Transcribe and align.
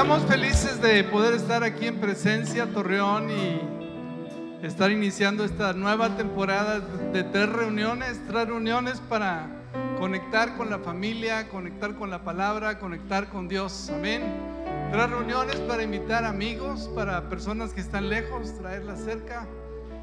estamos 0.00 0.24
felices 0.24 0.80
de 0.80 1.04
poder 1.04 1.34
estar 1.34 1.62
aquí 1.62 1.86
en 1.86 2.00
presencia, 2.00 2.64
Torreón, 2.64 3.28
y 3.30 3.60
estar 4.62 4.90
iniciando 4.90 5.44
esta 5.44 5.74
nueva 5.74 6.16
temporada 6.16 6.80
de 6.80 7.22
tres 7.22 7.50
reuniones, 7.50 8.18
tres 8.26 8.48
reuniones 8.48 8.98
para 9.10 9.46
conectar 9.98 10.56
con 10.56 10.70
la 10.70 10.78
familia, 10.78 11.50
conectar 11.50 11.96
con 11.96 12.08
la 12.08 12.24
palabra, 12.24 12.78
conectar 12.78 13.28
con 13.28 13.46
Dios. 13.46 13.90
Amén. 13.94 14.22
Tres 14.90 15.10
reuniones 15.10 15.56
para 15.56 15.82
invitar 15.82 16.24
amigos, 16.24 16.88
para 16.94 17.28
personas 17.28 17.74
que 17.74 17.82
están 17.82 18.08
lejos, 18.08 18.56
traerlas 18.58 19.00
cerca, 19.04 19.46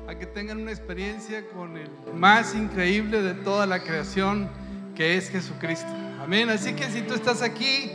a 0.07 0.13
que 0.13 0.27
tengan 0.27 0.61
una 0.61 0.69
experiencia 0.69 1.43
con 1.49 1.75
el 1.75 1.89
más 2.13 2.53
increíble 2.53 3.23
de 3.23 3.33
toda 3.33 3.65
la 3.65 3.79
creación, 3.79 4.47
que 4.93 5.17
es 5.17 5.31
Jesucristo. 5.31 5.89
Amén. 6.21 6.51
Así 6.51 6.73
que 6.73 6.83
si 6.91 7.01
tú 7.01 7.15
estás 7.15 7.41
aquí, 7.41 7.91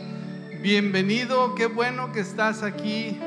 bienvenido, 0.63 1.55
qué 1.55 1.65
bueno 1.65 2.13
que 2.13 2.21
estás 2.21 2.63
aquí. 2.63 3.19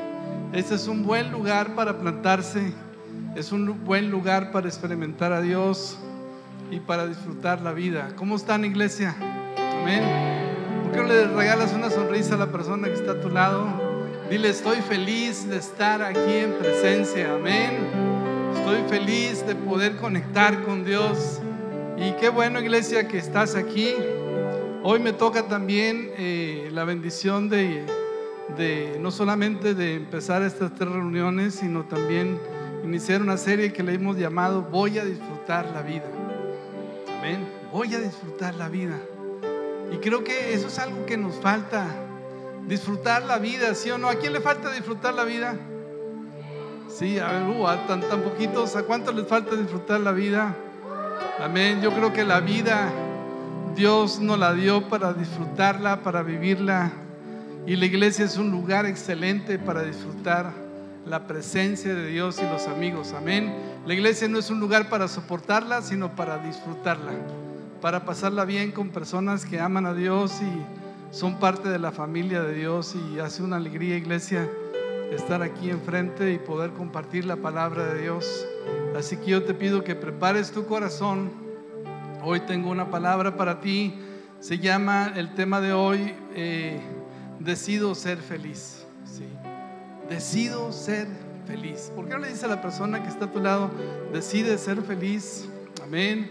Este 0.53 0.73
es 0.73 0.87
un 0.87 1.05
buen 1.05 1.31
lugar 1.31 1.75
para 1.75 1.99
plantarse, 1.99 2.73
es 3.35 3.51
un 3.51 3.85
buen 3.85 4.09
lugar 4.09 4.51
para 4.51 4.67
experimentar 4.67 5.31
a 5.31 5.39
Dios 5.39 5.99
y 6.71 6.79
para 6.79 7.05
disfrutar 7.05 7.61
la 7.61 7.73
vida. 7.73 8.09
¿Cómo 8.15 8.37
están, 8.37 8.65
iglesia? 8.65 9.15
Amén. 9.55 10.01
¿Por 10.81 10.91
qué 10.91 10.97
no 10.97 11.03
le 11.03 11.27
regalas 11.27 11.73
una 11.73 11.91
sonrisa 11.91 12.33
a 12.33 12.37
la 12.39 12.51
persona 12.51 12.87
que 12.87 12.95
está 12.95 13.11
a 13.11 13.21
tu 13.21 13.29
lado? 13.29 13.67
Dile, 14.31 14.49
estoy 14.49 14.77
feliz 14.77 15.47
de 15.47 15.57
estar 15.57 16.01
aquí 16.01 16.37
en 16.37 16.53
presencia. 16.53 17.35
Amén. 17.35 17.77
Estoy 18.55 18.81
feliz 18.89 19.45
de 19.45 19.53
poder 19.53 19.97
conectar 19.97 20.63
con 20.63 20.83
Dios. 20.83 21.39
Y 21.97 22.13
qué 22.13 22.29
bueno, 22.29 22.59
iglesia, 22.59 23.07
que 23.07 23.19
estás 23.19 23.53
aquí. 23.53 23.93
Hoy 24.83 24.99
me 24.99 25.11
toca 25.11 25.47
también 25.47 26.11
eh, 26.17 26.69
la 26.71 26.83
bendición 26.83 27.49
de, 27.49 27.85
no 28.99 29.11
solamente 29.11 29.73
de 29.73 29.95
empezar 29.95 30.43
estas 30.43 30.73
tres 30.75 30.89
reuniones, 30.89 31.55
sino 31.55 31.83
también 31.85 32.39
iniciar 32.83 33.21
una 33.21 33.37
serie 33.37 33.73
que 33.73 33.83
le 33.83 33.95
hemos 33.95 34.17
llamado 34.17 34.61
Voy 34.61 34.99
a 34.99 35.05
disfrutar 35.05 35.65
la 35.73 35.81
vida. 35.81 36.05
Amén. 37.17 37.47
Voy 37.71 37.93
a 37.95 37.99
disfrutar 37.99 38.55
la 38.55 38.69
vida. 38.69 38.97
Y 39.91 39.97
creo 39.97 40.23
que 40.23 40.53
eso 40.53 40.67
es 40.67 40.77
algo 40.79 41.05
que 41.05 41.17
nos 41.17 41.35
falta. 41.35 41.87
Disfrutar 42.67 43.23
la 43.23 43.39
vida, 43.39 43.73
¿sí 43.73 43.89
o 43.89 43.97
no? 43.97 44.09
¿A 44.09 44.15
quién 44.15 44.31
le 44.31 44.41
falta 44.41 44.71
disfrutar 44.71 45.13
la 45.13 45.23
vida? 45.23 45.55
Sí, 46.87 47.17
a 47.17 47.31
ver, 47.31 47.43
uh, 47.57 47.67
a 47.67 47.87
tan, 47.87 48.01
tan 48.01 48.21
poquitos, 48.21 48.75
¿a 48.75 48.83
cuántos 48.83 49.15
les 49.15 49.27
falta 49.27 49.55
disfrutar 49.55 49.99
la 50.01 50.11
vida? 50.11 50.55
Amén. 51.39 51.81
Yo 51.81 51.91
creo 51.93 52.13
que 52.13 52.23
la 52.23 52.39
vida 52.39 52.91
Dios 53.77 54.19
nos 54.19 54.39
la 54.39 54.55
dio 54.55 54.89
para 54.89 55.13
disfrutarla, 55.13 56.01
para 56.01 56.23
vivirla. 56.23 56.91
Y 57.67 57.75
la 57.75 57.85
iglesia 57.85 58.25
es 58.25 58.35
un 58.37 58.49
lugar 58.49 58.87
excelente 58.87 59.59
para 59.59 59.83
disfrutar 59.83 60.51
la 61.05 61.27
presencia 61.27 61.93
de 61.93 62.07
Dios 62.07 62.39
y 62.39 62.45
los 62.51 62.67
amigos. 62.67 63.13
Amén. 63.13 63.53
La 63.85 63.93
iglesia 63.93 64.27
no 64.27 64.39
es 64.39 64.49
un 64.49 64.59
lugar 64.59 64.89
para 64.89 65.07
soportarla, 65.07 65.83
sino 65.83 66.15
para 66.15 66.39
disfrutarla. 66.39 67.11
Para 67.79 68.03
pasarla 68.03 68.45
bien 68.45 68.71
con 68.71 68.89
personas 68.89 69.45
que 69.45 69.59
aman 69.59 69.85
a 69.85 69.93
Dios 69.93 70.41
y 70.41 71.15
son 71.15 71.37
parte 71.37 71.69
de 71.69 71.77
la 71.77 71.91
familia 71.91 72.41
de 72.41 72.55
Dios. 72.55 72.95
Y 72.95 73.19
hace 73.19 73.43
una 73.43 73.57
alegría, 73.57 73.95
iglesia, 73.95 74.49
estar 75.11 75.43
aquí 75.43 75.69
enfrente 75.69 76.33
y 76.33 76.39
poder 76.39 76.71
compartir 76.71 77.25
la 77.25 77.35
palabra 77.35 77.93
de 77.93 78.01
Dios. 78.01 78.47
Así 78.97 79.17
que 79.17 79.27
yo 79.27 79.43
te 79.43 79.53
pido 79.53 79.83
que 79.83 79.93
prepares 79.93 80.51
tu 80.51 80.65
corazón 80.65 81.46
Hoy 82.23 82.39
tengo 82.41 82.71
una 82.71 82.89
palabra 82.89 83.35
para 83.35 83.59
ti. 83.59 83.93
Se 84.39 84.57
llama 84.57 85.13
el 85.15 85.35
tema 85.35 85.61
de 85.61 85.73
hoy, 85.73 86.15
eh, 86.33 86.79
decido 87.39 87.93
ser 87.93 88.17
feliz. 88.17 88.85
Sí. 89.05 89.27
Decido 90.09 90.71
ser 90.71 91.07
feliz. 91.45 91.91
¿Por 91.95 92.05
qué 92.07 92.13
no 92.13 92.19
le 92.19 92.29
dice 92.29 92.45
a 92.45 92.49
la 92.49 92.61
persona 92.61 93.03
que 93.03 93.09
está 93.09 93.25
a 93.25 93.31
tu 93.31 93.39
lado, 93.39 93.69
decide 94.11 94.57
ser 94.57 94.81
feliz? 94.81 95.47
Amén. 95.83 96.29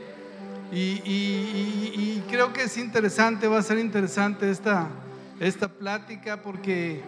Y, 0.73 2.21
creo 2.29 2.53
que 2.53 2.65
es 2.65 2.77
interesante, 2.77 3.47
va 3.47 3.59
a 3.59 3.63
ser 3.63 3.79
interesante 3.79 4.51
esta, 4.51 4.89
esta 5.39 5.69
plática 5.69 6.43
porque 6.43 7.01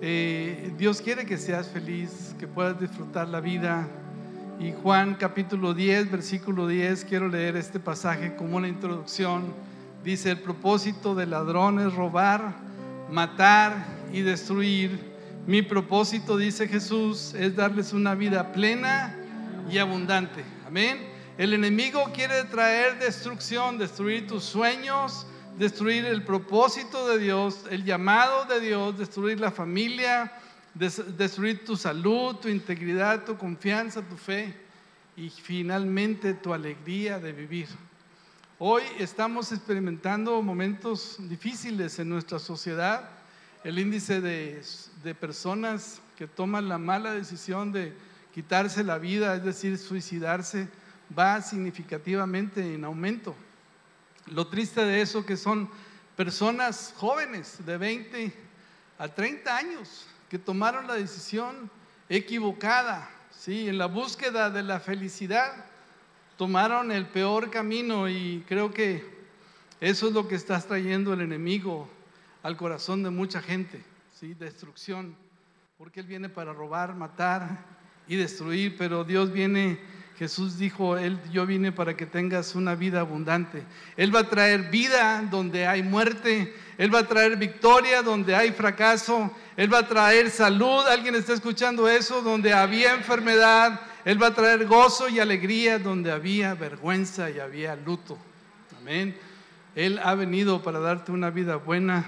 eh, 0.00 0.72
Dios 0.76 1.00
quiere 1.00 1.24
que 1.24 1.38
seas 1.38 1.68
feliz, 1.68 2.34
que 2.38 2.48
puedas 2.48 2.78
disfrutar 2.80 3.28
la 3.28 3.40
vida 3.40 3.86
y 4.60 4.72
Juan 4.72 5.16
capítulo 5.16 5.74
10, 5.74 6.10
versículo 6.10 6.68
10, 6.68 7.04
quiero 7.04 7.28
leer 7.28 7.56
este 7.56 7.80
pasaje 7.80 8.36
como 8.36 8.56
una 8.56 8.68
introducción. 8.68 9.52
Dice, 10.04 10.30
el 10.30 10.40
propósito 10.40 11.14
del 11.14 11.30
ladrón 11.30 11.80
es 11.80 11.92
robar, 11.94 12.54
matar 13.10 13.86
y 14.12 14.20
destruir. 14.20 15.12
Mi 15.46 15.62
propósito, 15.62 16.36
dice 16.36 16.68
Jesús, 16.68 17.34
es 17.34 17.56
darles 17.56 17.92
una 17.92 18.14
vida 18.14 18.52
plena 18.52 19.14
y 19.70 19.78
abundante. 19.78 20.44
Amén. 20.66 20.98
El 21.36 21.52
enemigo 21.52 22.04
quiere 22.14 22.44
traer 22.44 22.98
destrucción, 22.98 23.76
destruir 23.76 24.26
tus 24.26 24.44
sueños, 24.44 25.26
destruir 25.58 26.04
el 26.06 26.22
propósito 26.22 27.08
de 27.08 27.18
Dios, 27.18 27.64
el 27.70 27.84
llamado 27.84 28.44
de 28.44 28.60
Dios, 28.60 28.96
destruir 28.96 29.40
la 29.40 29.50
familia, 29.50 30.32
destruir 30.74 31.64
tu 31.64 31.76
salud, 31.76 32.36
tu 32.36 32.48
integridad, 32.48 33.24
tu 33.24 33.36
confianza, 33.38 34.02
tu 34.02 34.16
fe 34.16 34.54
y 35.16 35.30
finalmente 35.30 36.34
tu 36.34 36.52
alegría 36.52 37.18
de 37.18 37.32
vivir. 37.32 37.68
Hoy 38.58 38.82
estamos 38.98 39.52
experimentando 39.52 40.40
momentos 40.42 41.16
difíciles 41.28 41.98
en 41.98 42.08
nuestra 42.08 42.38
sociedad. 42.38 43.08
El 43.62 43.78
índice 43.78 44.20
de, 44.20 44.62
de, 45.02 45.14
personas 45.14 46.00
que 46.16 46.26
toman 46.26 46.68
la 46.68 46.78
mala 46.78 47.14
decisión 47.14 47.72
de 47.72 47.92
quitarse 48.32 48.84
la 48.84 48.98
vida, 48.98 49.34
es 49.36 49.44
decir, 49.44 49.78
suicidarse, 49.78 50.68
va 51.16 51.40
significativamente 51.40 52.74
en 52.74 52.84
aumento. 52.84 53.34
Lo 54.26 54.46
triste 54.48 54.84
de 54.84 55.00
eso 55.00 55.24
que 55.24 55.36
son 55.36 55.68
personas 56.16 56.94
jóvenes 56.96 57.64
de 57.64 57.76
20 57.76 58.32
a 58.98 59.08
30 59.08 59.56
años 59.56 60.06
que 60.34 60.38
tomaron 60.40 60.88
la 60.88 60.94
decisión 60.94 61.70
equivocada, 62.08 63.08
¿sí? 63.30 63.68
en 63.68 63.78
la 63.78 63.86
búsqueda 63.86 64.50
de 64.50 64.64
la 64.64 64.80
felicidad, 64.80 65.64
tomaron 66.36 66.90
el 66.90 67.06
peor 67.06 67.52
camino 67.52 68.08
y 68.08 68.44
creo 68.48 68.72
que 68.72 69.04
eso 69.80 70.08
es 70.08 70.12
lo 70.12 70.26
que 70.26 70.34
está 70.34 70.58
trayendo 70.60 71.12
el 71.12 71.20
enemigo 71.20 71.88
al 72.42 72.56
corazón 72.56 73.04
de 73.04 73.10
mucha 73.10 73.40
gente, 73.40 73.84
¿sí? 74.12 74.34
destrucción, 74.34 75.14
porque 75.78 76.00
Él 76.00 76.06
viene 76.06 76.28
para 76.28 76.52
robar, 76.52 76.96
matar 76.96 77.64
y 78.08 78.16
destruir, 78.16 78.76
pero 78.76 79.04
Dios 79.04 79.32
viene 79.32 79.78
Jesús 80.18 80.58
dijo, 80.58 80.96
él, 80.96 81.18
yo 81.32 81.44
vine 81.44 81.72
para 81.72 81.96
que 81.96 82.06
tengas 82.06 82.54
una 82.54 82.76
vida 82.76 83.00
abundante. 83.00 83.64
Él 83.96 84.14
va 84.14 84.20
a 84.20 84.28
traer 84.28 84.70
vida 84.70 85.22
donde 85.28 85.66
hay 85.66 85.82
muerte. 85.82 86.54
Él 86.78 86.94
va 86.94 87.00
a 87.00 87.08
traer 87.08 87.36
victoria 87.36 88.00
donde 88.02 88.36
hay 88.36 88.52
fracaso. 88.52 89.32
Él 89.56 89.72
va 89.72 89.78
a 89.78 89.88
traer 89.88 90.30
salud. 90.30 90.86
¿Alguien 90.86 91.16
está 91.16 91.32
escuchando 91.32 91.88
eso? 91.88 92.22
Donde 92.22 92.52
había 92.52 92.94
enfermedad. 92.94 93.80
Él 94.04 94.22
va 94.22 94.28
a 94.28 94.34
traer 94.34 94.66
gozo 94.66 95.08
y 95.08 95.18
alegría 95.18 95.80
donde 95.80 96.12
había 96.12 96.54
vergüenza 96.54 97.28
y 97.30 97.40
había 97.40 97.74
luto. 97.74 98.16
Amén. 98.78 99.16
Él 99.74 99.98
ha 100.04 100.14
venido 100.14 100.62
para 100.62 100.78
darte 100.78 101.10
una 101.10 101.30
vida 101.30 101.56
buena 101.56 102.04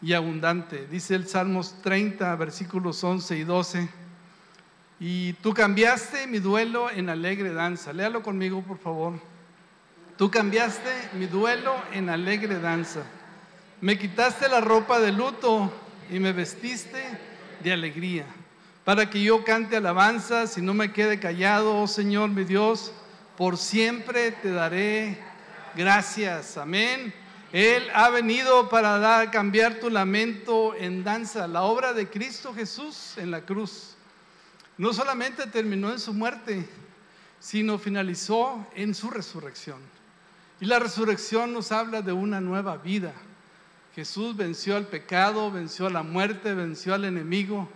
y 0.00 0.12
abundante. 0.12 0.86
Dice 0.86 1.16
el 1.16 1.26
Salmos 1.26 1.82
30, 1.82 2.36
versículos 2.36 3.02
11 3.02 3.36
y 3.36 3.42
12. 3.42 4.05
Y 4.98 5.34
tú 5.34 5.52
cambiaste 5.52 6.26
mi 6.26 6.38
duelo 6.38 6.90
en 6.90 7.10
alegre 7.10 7.52
danza. 7.52 7.92
Léalo 7.92 8.22
conmigo, 8.22 8.62
por 8.62 8.78
favor. 8.78 9.20
Tú 10.16 10.30
cambiaste 10.30 10.90
mi 11.12 11.26
duelo 11.26 11.74
en 11.92 12.08
alegre 12.08 12.58
danza. 12.58 13.02
Me 13.82 13.98
quitaste 13.98 14.48
la 14.48 14.62
ropa 14.62 14.98
de 14.98 15.12
luto 15.12 15.70
y 16.10 16.18
me 16.18 16.32
vestiste 16.32 17.02
de 17.62 17.72
alegría. 17.72 18.24
Para 18.84 19.10
que 19.10 19.22
yo 19.22 19.44
cante 19.44 19.76
alabanzas 19.76 20.56
y 20.56 20.62
no 20.62 20.72
me 20.72 20.92
quede 20.92 21.20
callado, 21.20 21.82
oh 21.82 21.86
Señor 21.86 22.30
mi 22.30 22.44
Dios, 22.44 22.92
por 23.36 23.58
siempre 23.58 24.30
te 24.30 24.50
daré 24.50 25.18
gracias. 25.74 26.56
Amén. 26.56 27.12
Él 27.52 27.86
ha 27.92 28.08
venido 28.08 28.70
para 28.70 28.98
dar, 28.98 29.30
cambiar 29.30 29.74
tu 29.74 29.90
lamento 29.90 30.74
en 30.74 31.04
danza. 31.04 31.46
La 31.46 31.62
obra 31.62 31.92
de 31.92 32.08
Cristo 32.08 32.54
Jesús 32.54 33.18
en 33.18 33.30
la 33.30 33.42
cruz 33.42 33.95
no 34.78 34.92
solamente 34.92 35.46
terminó 35.46 35.90
en 35.90 35.98
su 35.98 36.12
muerte, 36.12 36.68
sino 37.40 37.78
finalizó 37.78 38.66
en 38.74 38.94
su 38.94 39.10
resurrección. 39.10 39.78
Y 40.60 40.66
la 40.66 40.78
resurrección 40.78 41.52
nos 41.52 41.72
habla 41.72 42.02
de 42.02 42.12
una 42.12 42.40
nueva 42.40 42.76
vida. 42.76 43.12
Jesús 43.94 44.36
venció 44.36 44.76
al 44.76 44.86
pecado, 44.86 45.50
venció 45.50 45.86
a 45.86 45.90
la 45.90 46.02
muerte, 46.02 46.54
venció 46.54 46.94
al 46.94 47.04
enemigo. 47.04 47.68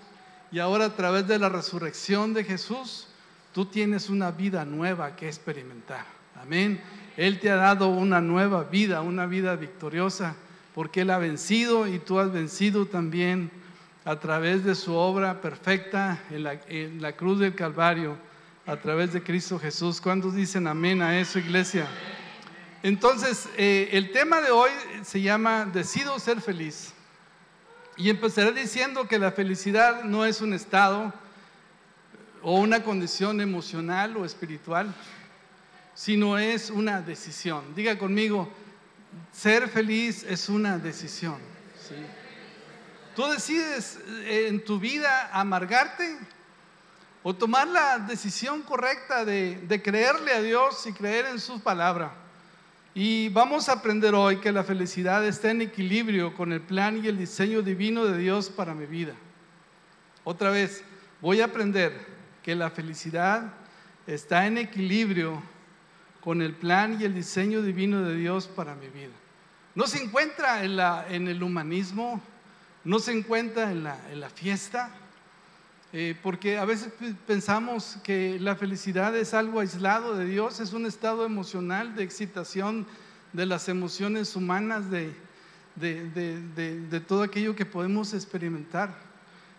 Y 0.53 0.59
ahora 0.59 0.87
a 0.87 0.97
través 0.97 1.27
de 1.27 1.39
la 1.39 1.49
resurrección 1.49 2.35
de 2.35 2.45
Jesús, 2.45 3.07
tú 3.53 3.67
tienes 3.67 4.11
una 4.11 4.31
vida 4.31 4.65
nueva 4.65 5.17
que 5.17 5.29
experimentar. 5.29 6.05
Amén. 6.41 6.81
Él 7.17 7.39
te 7.41 7.51
ha 7.51 7.57
dado 7.57 7.89
una 7.89 8.21
nueva 8.21 8.65
vida, 8.65 9.03
una 9.03 9.27
vida 9.27 9.57
victoriosa, 9.57 10.37
porque 10.75 11.03
Él 11.03 11.11
ha 11.11 11.19
vencido 11.19 11.87
y 11.87 11.99
tú 11.99 12.19
has 12.19 12.33
vencido 12.33 12.87
también 12.87 13.51
a 14.05 14.19
través 14.19 14.65
de 14.65 14.75
su 14.75 14.95
obra 14.95 15.41
perfecta 15.41 16.19
en 16.31 17.01
la, 17.03 17.13
cruz 17.13 17.39
del 17.39 17.55
Calvario, 17.55 18.17
a 18.67 18.77
través 18.77 19.13
de 19.13 19.23
Cristo 19.23 19.59
Jesús. 19.59 20.01
¿Cuántos 20.01 20.35
dicen 20.35 20.67
amén 20.67 21.03
a 21.03 21.19
eso, 21.19 21.39
iglesia? 21.39 21.87
Entonces, 22.83 23.49
eh, 23.57 23.91
el 23.93 24.11
tema 24.11 24.41
de 24.41 24.51
hoy 24.51 24.71
se 25.03 25.21
llama 25.21 25.67
Decido 25.67 26.19
ser 26.19 26.41
feliz. 26.41 26.95
Y 27.97 28.09
empezaré 28.09 28.53
diciendo 28.53 29.07
que 29.07 29.19
la 29.19 29.33
felicidad 29.33 30.05
no 30.05 30.25
es 30.25 30.41
un 30.41 30.55
estado 30.55 31.13
o 32.43 32.59
una 32.59 32.83
condición 32.83 33.43
emocional 33.43 34.17
o 34.17 34.25
espiritual, 34.25 34.95
sino 35.95 36.39
es 36.39 36.71
una 36.71 37.03
decisión. 37.03 37.75
Diga 37.75 37.99
conmigo, 37.99 38.51
ser 39.33 39.69
feliz 39.69 40.23
es 40.23 40.49
una 40.49 40.79
decisión. 40.79 41.37
Tú 43.21 43.27
decides 43.27 43.99
eh, 44.09 44.47
en 44.49 44.65
tu 44.65 44.81
vida 44.81 45.29
amargarte 45.31 46.17
o 47.23 47.35
tomar 47.35 47.69
la 47.69 47.99
decisión 47.99 48.63
correcta 48.63 49.27
de, 49.27 49.57
de 49.57 49.83
creerle 49.83 50.33
a 50.33 50.41
Dios 50.41 50.87
y 50.87 50.95
creer 50.95 51.27
en 51.27 51.39
su 51.39 51.61
palabra. 51.61 52.15
Y 52.95 53.29
vamos 53.29 53.69
a 53.69 53.73
aprender 53.73 54.15
hoy 54.15 54.39
que 54.39 54.53
la 54.53 54.65
felicidad 54.65 55.23
está 55.27 55.51
en 55.51 55.61
equilibrio 55.61 56.35
con 56.35 56.51
el 56.51 56.63
plan 56.63 57.05
y 57.05 57.09
el 57.09 57.19
diseño 57.19 57.61
divino 57.61 58.07
de 58.07 58.17
Dios 58.17 58.49
para 58.49 58.73
mi 58.73 58.87
vida. 58.87 59.13
Otra 60.25 60.49
vez, 60.49 60.83
voy 61.21 61.43
a 61.43 61.45
aprender 61.45 61.93
que 62.43 62.55
la 62.55 62.71
felicidad 62.71 63.53
está 64.07 64.47
en 64.47 64.57
equilibrio 64.57 65.43
con 66.23 66.41
el 66.41 66.55
plan 66.55 66.97
y 66.99 67.05
el 67.05 67.15
diseño 67.15 67.61
divino 67.61 68.01
de 68.01 68.17
Dios 68.17 68.47
para 68.47 68.75
mi 68.77 68.89
vida. 68.89 69.13
No 69.75 69.87
se 69.87 70.03
encuentra 70.03 70.65
en, 70.65 70.77
la, 70.77 71.05
en 71.11 71.29
el 71.29 71.43
humanismo, 71.43 72.23
no 72.85 72.99
se 72.99 73.13
encuentra 73.13 73.71
en 73.71 73.85
la, 73.85 73.99
en 74.11 74.21
la 74.21 74.31
fiesta, 74.31 74.91
eh, 75.93 76.17
porque 76.23 76.57
a 76.57 76.65
veces 76.65 76.93
pensamos 77.27 77.99
que 78.05 78.39
la 78.39 78.55
felicidad 78.55 79.17
es 79.17 79.35
algo 79.35 79.61
aislado 79.61 80.17
de 80.17 80.25
Dios, 80.25 80.61
es 80.61 80.73
un 80.73 80.87
estado 80.87 81.27
emocional 81.27 81.97
de 81.97 82.05
excitación 82.05 82.87
de 83.33 83.47
las 83.47 83.69
emociones 83.69 84.37
humanas, 84.37 84.91
de, 84.91 85.13
de, 85.77 87.01
todo 87.01 87.23
aquello 87.23 87.57
que 87.57 87.67
podemos 87.67 88.15
experimentar, 88.15 88.95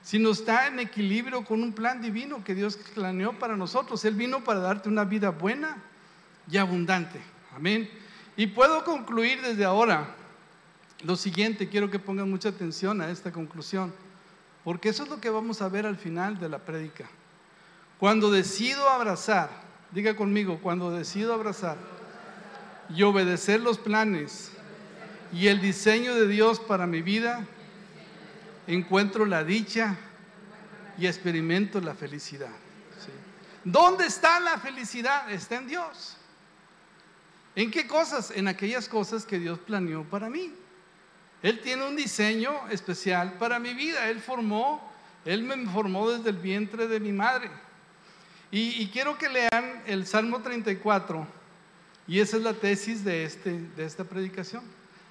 sino 0.02 0.32
está 0.32 0.68
en 0.68 0.80
equilibrio 0.80 1.44
con 1.44 1.62
un 1.64 1.74
plan 1.74 2.02
divino 2.02 2.44
que 2.44 2.56
Dios 2.56 2.78
planeó 2.96 3.38
para 3.38 3.58
nosotros. 3.58 4.04
Él 4.06 4.16
vino 4.16 4.44
para 4.44 4.60
darte 4.60 4.90
una 4.90 5.04
vida 5.04 5.30
buena 5.32 5.78
y 6.50 6.58
abundante. 6.58 7.20
Amén. 7.56 7.90
Y 8.38 8.48
puedo 8.48 8.84
concluir 8.84 9.42
desde 9.42 9.66
ahora 9.66 10.16
lo 11.04 11.16
siguiente, 11.16 11.70
quiero 11.70 11.90
que 11.90 12.00
pongan 12.00 12.30
mucha 12.30 12.50
atención 12.50 13.02
a 13.02 13.10
esta 13.10 13.32
conclusión. 13.32 13.94
Porque 14.64 14.90
eso 14.90 15.04
es 15.04 15.10
lo 15.10 15.20
que 15.20 15.30
vamos 15.30 15.62
a 15.62 15.70
ver 15.70 15.86
al 15.86 15.98
final 15.98 16.40
de 16.40 16.50
la 16.50 16.60
prédica. 16.60 17.10
Cuando 18.00 18.32
decido 18.32 18.90
abrazar, 18.90 19.50
diga 19.92 20.16
conmigo, 20.16 20.60
cuando 20.62 20.92
decido 20.92 21.34
abrazar 21.34 21.78
y 22.90 23.04
obedecer 23.04 23.62
los 23.62 23.78
planes 23.78 24.52
y 25.34 25.48
el 25.48 25.62
diseño 25.62 26.14
de 26.16 26.28
Dios 26.28 26.60
para 26.60 26.86
mi 26.86 27.02
vida, 27.02 27.46
encuentro 28.68 29.26
la 29.26 29.44
dicha 29.44 29.98
y 30.98 31.08
experimento 31.08 31.82
la 31.82 31.96
felicidad. 31.96 32.52
¿Dónde 33.64 34.06
está 34.06 34.40
la 34.40 34.58
felicidad? 34.58 35.32
Está 35.32 35.58
en 35.58 35.68
Dios. 35.68 36.18
¿En 37.56 37.70
qué 37.70 37.88
cosas? 37.88 38.32
En 38.32 38.48
aquellas 38.48 38.88
cosas 38.88 39.26
que 39.26 39.38
Dios 39.38 39.60
planeó 39.60 40.04
para 40.04 40.30
mí. 40.30 40.54
Él 41.44 41.60
tiene 41.60 41.88
un 41.88 41.96
diseño 41.96 42.68
especial 42.70 43.34
para 43.34 43.60
mi 43.60 43.74
vida. 43.74 44.10
Él 44.10 44.20
formó, 44.20 44.92
Él 45.26 45.44
me 45.44 45.66
formó 45.68 46.12
desde 46.12 46.30
el 46.30 46.38
vientre 46.38 46.88
de 46.88 47.00
mi 47.00 47.12
madre. 47.12 47.50
Y, 48.54 48.88
quiero 48.88 49.18
que 49.18 49.30
lean 49.30 49.82
el 49.88 50.06
Salmo 50.06 50.42
34, 50.42 51.26
y 52.06 52.20
esa 52.20 52.36
es 52.36 52.44
la 52.44 52.54
tesis 52.54 53.02
de, 53.06 53.24
este, 53.24 53.52
de 53.78 53.86
esta 53.86 54.04
predicación. 54.04 54.62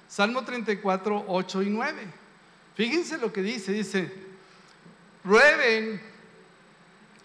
Salmo 0.07 0.43
34, 0.43 1.25
8 1.27 1.63
y 1.63 1.69
9. 1.71 2.01
Fíjense 2.75 3.17
lo 3.17 3.33
que 3.33 3.41
dice, 3.41 3.71
dice, 3.71 4.13
prueben 5.23 5.99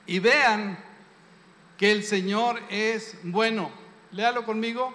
y 0.07 0.19
vean 0.19 0.79
que 1.77 1.93
el 1.93 2.03
Señor 2.03 2.61
es 2.71 3.19
bueno. 3.23 3.71
Léalo 4.13 4.45
conmigo. 4.47 4.95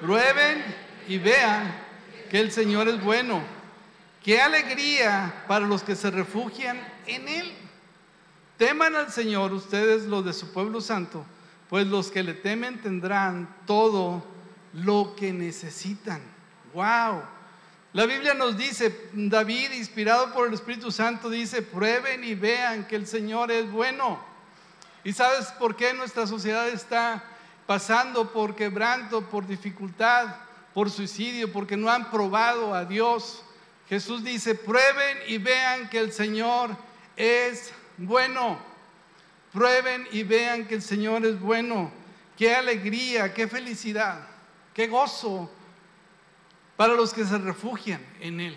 Prueben 0.00 0.62
y 1.08 1.16
vean 1.16 1.72
que 2.32 2.40
el 2.40 2.50
Señor 2.50 2.88
es 2.88 2.98
bueno. 3.04 3.42
Qué 4.24 4.40
alegría 4.40 5.44
para 5.46 5.66
los 5.66 5.82
que 5.82 5.94
se 5.94 6.10
refugian 6.10 6.80
en 7.06 7.28
Él. 7.28 7.52
Teman 8.56 8.96
al 8.96 9.12
Señor 9.12 9.52
ustedes 9.52 10.04
los 10.04 10.24
de 10.24 10.32
su 10.32 10.50
pueblo 10.50 10.80
santo, 10.80 11.26
pues 11.68 11.86
los 11.86 12.10
que 12.10 12.22
le 12.22 12.32
temen 12.32 12.80
tendrán 12.80 13.54
todo 13.66 14.24
lo 14.72 15.14
que 15.14 15.30
necesitan. 15.34 16.22
Wow. 16.72 17.22
La 17.92 18.06
Biblia 18.06 18.32
nos 18.32 18.56
dice, 18.56 19.10
David, 19.12 19.72
inspirado 19.72 20.32
por 20.32 20.48
el 20.48 20.54
Espíritu 20.54 20.90
Santo, 20.90 21.28
dice, 21.28 21.60
prueben 21.60 22.24
y 22.24 22.34
vean 22.34 22.86
que 22.86 22.96
el 22.96 23.06
Señor 23.06 23.52
es 23.52 23.70
bueno. 23.70 24.18
¿Y 25.04 25.12
sabes 25.12 25.48
por 25.58 25.76
qué 25.76 25.92
nuestra 25.92 26.26
sociedad 26.26 26.66
está 26.70 27.24
pasando 27.66 28.32
por 28.32 28.56
quebranto, 28.56 29.20
por 29.20 29.46
dificultad? 29.46 30.34
Por 30.74 30.90
suicidio, 30.90 31.52
porque 31.52 31.76
no 31.76 31.90
han 31.90 32.10
probado 32.10 32.74
a 32.74 32.84
Dios. 32.84 33.42
Jesús 33.88 34.24
dice, 34.24 34.54
prueben 34.54 35.18
y 35.26 35.38
vean 35.38 35.88
que 35.90 35.98
el 35.98 36.12
Señor 36.12 36.76
es 37.16 37.72
bueno. 37.98 38.58
Prueben 39.52 40.06
y 40.12 40.22
vean 40.22 40.66
que 40.66 40.76
el 40.76 40.82
Señor 40.82 41.26
es 41.26 41.38
bueno. 41.38 41.92
Qué 42.36 42.54
alegría, 42.54 43.34
qué 43.34 43.46
felicidad, 43.46 44.26
qué 44.72 44.86
gozo 44.86 45.50
para 46.76 46.94
los 46.94 47.12
que 47.12 47.24
se 47.24 47.36
refugian 47.38 48.00
en 48.20 48.40
Él. 48.40 48.56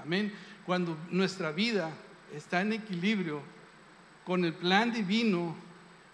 Amén. 0.00 0.32
Cuando 0.64 0.96
nuestra 1.10 1.50
vida 1.50 1.90
está 2.32 2.60
en 2.60 2.72
equilibrio 2.72 3.42
con 4.24 4.44
el 4.44 4.54
plan 4.54 4.92
divino, 4.92 5.56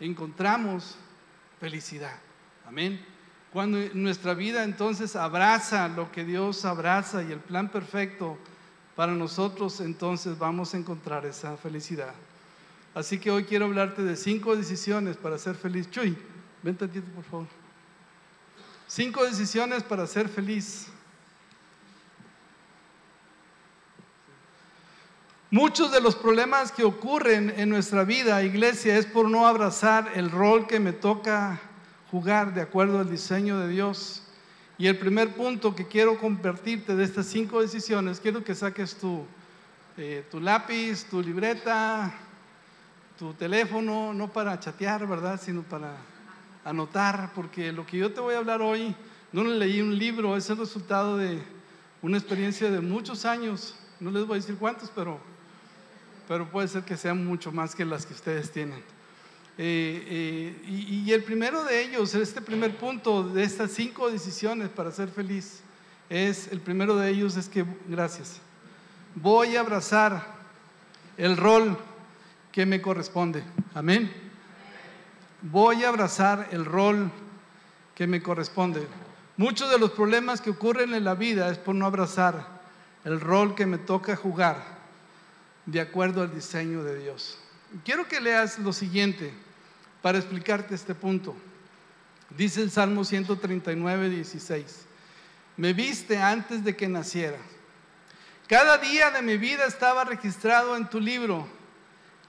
encontramos 0.00 0.96
felicidad. 1.60 2.18
Amén. 2.66 3.11
Cuando 3.52 3.78
nuestra 3.92 4.32
vida 4.32 4.64
entonces 4.64 5.14
abraza 5.14 5.86
lo 5.88 6.10
que 6.10 6.24
Dios 6.24 6.64
abraza 6.64 7.22
y 7.22 7.32
el 7.32 7.38
plan 7.38 7.68
perfecto 7.68 8.38
para 8.96 9.12
nosotros, 9.12 9.80
entonces 9.82 10.38
vamos 10.38 10.72
a 10.72 10.78
encontrar 10.78 11.26
esa 11.26 11.56
felicidad. 11.58 12.14
Así 12.94 13.18
que 13.18 13.30
hoy 13.30 13.44
quiero 13.44 13.66
hablarte 13.66 14.02
de 14.02 14.16
cinco 14.16 14.56
decisiones 14.56 15.18
para 15.18 15.36
ser 15.36 15.54
feliz. 15.54 15.90
Chuy, 15.90 16.16
ven 16.62 16.76
tantito 16.76 17.10
por 17.12 17.24
favor. 17.24 17.46
Cinco 18.86 19.22
decisiones 19.24 19.82
para 19.82 20.06
ser 20.06 20.30
feliz. 20.30 20.88
Muchos 25.50 25.92
de 25.92 26.00
los 26.00 26.16
problemas 26.16 26.72
que 26.72 26.84
ocurren 26.84 27.52
en 27.58 27.68
nuestra 27.68 28.04
vida, 28.04 28.42
iglesia, 28.42 28.96
es 28.96 29.04
por 29.04 29.28
no 29.28 29.46
abrazar 29.46 30.10
el 30.14 30.30
rol 30.30 30.66
que 30.66 30.80
me 30.80 30.94
toca 30.94 31.60
jugar 32.12 32.52
de 32.52 32.60
acuerdo 32.60 33.00
al 33.00 33.10
diseño 33.10 33.58
de 33.58 33.68
Dios. 33.68 34.22
Y 34.76 34.86
el 34.86 34.98
primer 34.98 35.34
punto 35.34 35.74
que 35.74 35.88
quiero 35.88 36.18
compartirte 36.18 36.94
de 36.94 37.04
estas 37.04 37.26
cinco 37.26 37.62
decisiones, 37.62 38.20
quiero 38.20 38.44
que 38.44 38.54
saques 38.54 38.94
tu, 38.96 39.24
eh, 39.96 40.24
tu 40.30 40.38
lápiz, 40.38 41.06
tu 41.08 41.22
libreta, 41.22 42.12
tu 43.18 43.32
teléfono, 43.32 44.12
no 44.12 44.30
para 44.30 44.60
chatear, 44.60 45.06
¿verdad? 45.06 45.40
Sino 45.42 45.62
para 45.62 45.96
anotar, 46.64 47.32
porque 47.34 47.72
lo 47.72 47.86
que 47.86 47.96
yo 47.96 48.12
te 48.12 48.20
voy 48.20 48.34
a 48.34 48.38
hablar 48.38 48.60
hoy, 48.60 48.94
no 49.32 49.42
le 49.42 49.56
leí 49.58 49.80
un 49.80 49.98
libro, 49.98 50.36
es 50.36 50.50
el 50.50 50.58
resultado 50.58 51.16
de 51.16 51.42
una 52.02 52.18
experiencia 52.18 52.70
de 52.70 52.80
muchos 52.80 53.24
años, 53.24 53.74
no 54.00 54.10
les 54.10 54.26
voy 54.26 54.36
a 54.36 54.40
decir 54.40 54.56
cuántos, 54.56 54.90
pero, 54.90 55.18
pero 56.28 56.50
puede 56.50 56.68
ser 56.68 56.82
que 56.82 56.96
sean 56.96 57.24
mucho 57.24 57.52
más 57.52 57.74
que 57.74 57.86
las 57.86 58.04
que 58.04 58.12
ustedes 58.12 58.50
tienen. 58.50 58.82
Eh, 59.58 60.56
eh, 60.64 60.66
y, 60.66 61.12
el 61.12 61.22
primero 61.22 61.62
de 61.64 61.82
ellos, 61.82 62.14
este 62.14 62.40
primer 62.40 62.76
punto 62.76 63.22
de 63.22 63.42
estas 63.42 63.70
cinco 63.70 64.10
decisiones 64.10 64.70
para 64.70 64.90
ser 64.90 65.08
feliz, 65.08 65.60
es, 66.08 66.48
el 66.50 66.60
primero 66.60 66.96
de 66.96 67.10
ellos 67.10 67.36
es 67.36 67.48
que, 67.48 67.64
gracias, 67.86 68.40
voy 69.14 69.56
a 69.56 69.60
abrazar 69.60 70.26
el 71.16 71.36
rol 71.36 71.76
que 72.50 72.64
me 72.64 72.80
corresponde. 72.80 73.44
Amén. 73.74 74.10
Voy 75.42 75.84
a 75.84 75.88
abrazar 75.88 76.48
el 76.52 76.64
rol 76.64 77.10
que 77.94 78.06
me 78.06 78.22
corresponde. 78.22 78.86
Muchos 79.36 79.70
de 79.70 79.78
los 79.78 79.90
problemas 79.90 80.40
que 80.40 80.50
ocurren 80.50 80.94
en 80.94 81.04
la 81.04 81.14
vida 81.14 81.50
es 81.50 81.58
por 81.58 81.74
no 81.74 81.86
abrazar 81.86 82.62
el 83.04 83.20
rol 83.20 83.54
que 83.54 83.66
me 83.66 83.78
toca 83.78 84.16
jugar 84.16 84.62
de 85.66 85.80
acuerdo 85.80 86.22
al 86.22 86.34
diseño 86.34 86.82
de 86.84 86.98
Dios. 86.98 87.41
Quiero 87.84 88.06
que 88.06 88.20
leas 88.20 88.58
lo 88.58 88.72
siguiente 88.72 89.32
para 90.02 90.18
explicarte 90.18 90.74
este 90.74 90.94
punto. 90.94 91.34
Dice 92.30 92.62
el 92.62 92.70
Salmo 92.70 93.04
139, 93.04 94.10
16. 94.10 94.86
Me 95.56 95.72
viste 95.72 96.16
antes 96.16 96.64
de 96.64 96.74
que 96.74 96.88
naciera 96.88 97.36
Cada 98.48 98.78
día 98.78 99.10
de 99.10 99.20
mi 99.20 99.36
vida 99.36 99.66
estaba 99.66 100.04
registrado 100.04 100.76
en 100.76 100.88
tu 100.88 101.00
libro. 101.00 101.46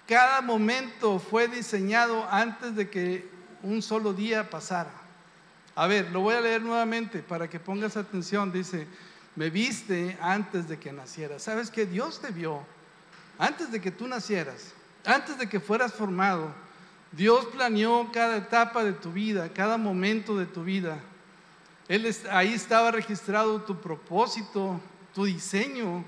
Cada 0.07 0.41
momento 0.41 1.19
fue 1.19 1.47
diseñado 1.47 2.27
antes 2.29 2.75
de 2.75 2.89
que 2.89 3.29
un 3.61 3.81
solo 3.81 4.13
día 4.13 4.49
pasara. 4.49 4.91
A 5.75 5.87
ver, 5.87 6.11
lo 6.11 6.21
voy 6.21 6.35
a 6.35 6.41
leer 6.41 6.61
nuevamente 6.61 7.19
para 7.19 7.49
que 7.49 7.59
pongas 7.59 7.97
atención. 7.97 8.51
Dice, 8.51 8.87
me 9.35 9.49
viste 9.49 10.17
antes 10.21 10.67
de 10.67 10.77
que 10.77 10.91
naciera. 10.91 11.39
¿Sabes 11.39 11.71
que 11.71 11.85
Dios 11.85 12.21
te 12.21 12.31
vio 12.31 12.65
antes 13.39 13.71
de 13.71 13.81
que 13.81 13.91
tú 13.91 14.07
nacieras, 14.07 14.73
antes 15.05 15.37
de 15.37 15.47
que 15.47 15.59
fueras 15.59 15.93
formado? 15.93 16.53
Dios 17.11 17.45
planeó 17.45 18.09
cada 18.11 18.37
etapa 18.37 18.83
de 18.83 18.93
tu 18.93 19.11
vida, 19.11 19.49
cada 19.53 19.77
momento 19.77 20.37
de 20.37 20.45
tu 20.45 20.63
vida. 20.63 20.99
Él, 21.87 22.11
ahí 22.31 22.53
estaba 22.53 22.91
registrado 22.91 23.61
tu 23.61 23.79
propósito, 23.79 24.81
tu 25.13 25.25
diseño 25.25 26.03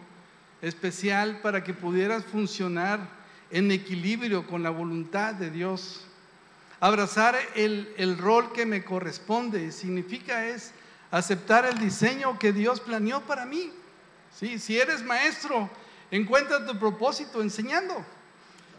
especial 0.61 1.41
para 1.41 1.63
que 1.63 1.73
pudieras 1.73 2.25
funcionar 2.25 2.99
en 3.51 3.71
equilibrio 3.71 4.47
con 4.47 4.63
la 4.63 4.71
voluntad 4.71 5.35
de 5.35 5.51
Dios. 5.51 6.05
Abrazar 6.79 7.35
el, 7.55 7.93
el 7.97 8.17
rol 8.17 8.51
que 8.51 8.65
me 8.65 8.83
corresponde 8.83 9.71
significa 9.71 10.47
es 10.47 10.71
aceptar 11.11 11.65
el 11.65 11.77
diseño 11.77 12.39
que 12.39 12.51
Dios 12.51 12.79
planeó 12.79 13.21
para 13.21 13.45
mí. 13.45 13.71
¿Sí? 14.35 14.59
Si 14.59 14.77
eres 14.77 15.03
maestro, 15.03 15.69
encuentra 16.09 16.65
tu 16.65 16.77
propósito 16.79 17.41
enseñando. 17.41 18.03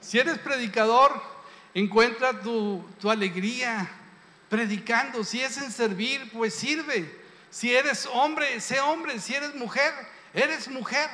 Si 0.07 0.21
eres 0.21 0.39
predicador, 0.39 1.21
encuentra 1.75 2.41
tu, 2.41 2.85
tu 3.01 3.11
alegría 3.11 3.91
predicando. 4.49 5.25
Si 5.25 5.41
es 5.41 5.59
en 5.59 5.73
servir, 5.73 6.31
pues 6.33 6.55
sirve. 6.55 7.13
Si 7.51 7.75
eres 7.75 8.09
hombre, 8.13 8.61
sé 8.61 8.79
hombre. 8.79 9.19
Si 9.19 9.35
eres 9.35 9.57
mujer, 9.57 9.93
eres 10.33 10.69
mujer. 10.69 11.11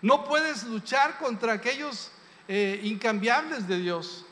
No 0.00 0.24
puedes 0.24 0.64
luchar 0.64 1.18
contra 1.18 1.52
aquellos 1.52 2.10
eh, 2.48 2.80
incambiables 2.84 3.68
de 3.68 3.78
Dios. 3.78 4.24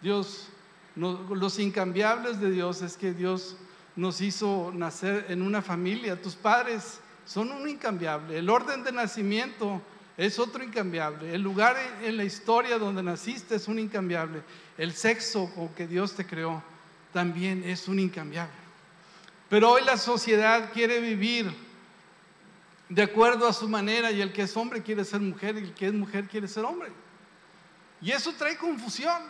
Dios, 0.00 0.48
los 0.96 1.58
incambiables 1.58 2.40
de 2.40 2.52
Dios 2.52 2.80
es 2.80 2.96
que 2.96 3.12
Dios 3.12 3.54
nos 3.96 4.22
hizo 4.22 4.72
nacer 4.74 5.26
en 5.28 5.42
una 5.42 5.60
familia. 5.60 6.22
Tus 6.22 6.36
padres 6.36 7.00
son 7.26 7.52
un 7.52 7.68
incambiable. 7.68 8.38
El 8.38 8.48
orden 8.48 8.82
de 8.82 8.92
nacimiento 8.92 9.82
es 10.16 10.38
otro 10.38 10.62
incambiable. 10.62 11.34
El 11.34 11.42
lugar 11.42 11.76
en 12.02 12.16
la 12.16 12.24
historia 12.24 12.78
donde 12.78 13.02
naciste 13.02 13.56
es 13.56 13.68
un 13.68 13.78
incambiable. 13.78 14.42
El 14.76 14.92
sexo 14.94 15.50
con 15.54 15.68
que 15.70 15.86
Dios 15.86 16.14
te 16.14 16.26
creó 16.26 16.62
también 17.12 17.62
es 17.64 17.88
un 17.88 17.98
incambiable. 17.98 18.54
Pero 19.48 19.70
hoy 19.70 19.82
la 19.84 19.96
sociedad 19.96 20.72
quiere 20.72 21.00
vivir 21.00 21.52
de 22.88 23.02
acuerdo 23.02 23.48
a 23.48 23.52
su 23.52 23.68
manera 23.68 24.10
y 24.10 24.20
el 24.20 24.32
que 24.32 24.42
es 24.42 24.56
hombre 24.56 24.82
quiere 24.82 25.04
ser 25.04 25.20
mujer 25.20 25.56
y 25.56 25.64
el 25.64 25.74
que 25.74 25.86
es 25.86 25.92
mujer 25.92 26.26
quiere 26.26 26.48
ser 26.48 26.64
hombre. 26.64 26.90
Y 28.02 28.10
eso 28.10 28.32
trae 28.32 28.56
confusión, 28.56 29.22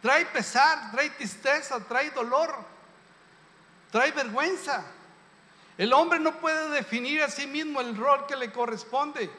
trae 0.00 0.26
pesar, 0.26 0.90
trae 0.92 1.10
tristeza, 1.10 1.80
trae 1.88 2.10
dolor, 2.10 2.54
trae 3.90 4.12
vergüenza. 4.12 4.84
El 5.76 5.92
hombre 5.92 6.20
no 6.20 6.38
puede 6.38 6.68
definir 6.70 7.22
a 7.22 7.30
sí 7.30 7.46
mismo 7.46 7.80
el 7.80 7.96
rol 7.96 8.26
que 8.26 8.36
le 8.36 8.52
corresponde, 8.52 9.30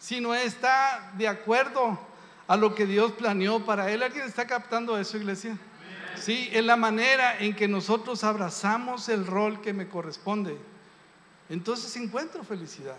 sino 0.00 0.34
está 0.34 1.12
de 1.16 1.28
acuerdo 1.28 2.00
a 2.48 2.56
lo 2.56 2.74
que 2.74 2.86
Dios 2.86 3.12
planeó 3.12 3.64
para 3.64 3.92
él. 3.92 4.02
¿Alguien 4.02 4.24
está 4.24 4.46
captando 4.46 4.98
eso, 4.98 5.18
iglesia? 5.18 5.56
Sí, 6.16 6.48
en 6.52 6.66
la 6.66 6.76
manera 6.76 7.38
en 7.38 7.54
que 7.54 7.68
nosotros 7.68 8.24
abrazamos 8.24 9.08
el 9.08 9.26
rol 9.26 9.60
que 9.60 9.72
me 9.72 9.88
corresponde, 9.88 10.58
entonces 11.48 11.94
encuentro 11.96 12.42
felicidad. 12.42 12.96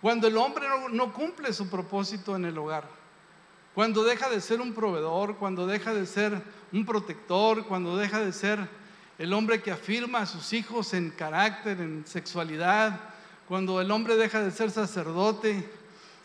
Cuando 0.00 0.28
el 0.28 0.36
hombre 0.36 0.66
no, 0.92 1.12
cumple 1.12 1.52
su 1.52 1.68
propósito 1.68 2.36
en 2.36 2.44
el 2.44 2.56
hogar, 2.58 2.84
cuando 3.74 4.04
deja 4.04 4.28
de 4.28 4.40
ser 4.40 4.60
un 4.60 4.74
proveedor, 4.74 5.36
cuando 5.36 5.66
deja 5.66 5.92
de 5.94 6.06
ser 6.06 6.40
un 6.72 6.84
protector, 6.84 7.66
cuando 7.66 7.96
deja 7.96 8.20
de 8.20 8.32
ser 8.32 8.68
el 9.18 9.32
hombre 9.32 9.62
que 9.62 9.70
afirma 9.70 10.20
a 10.20 10.26
sus 10.26 10.52
hijos 10.52 10.92
en 10.94 11.10
carácter, 11.10 11.80
en 11.80 12.06
sexualidad, 12.06 13.13
cuando 13.48 13.80
el 13.80 13.90
hombre 13.90 14.16
deja 14.16 14.42
de 14.42 14.50
ser 14.50 14.70
sacerdote 14.70 15.68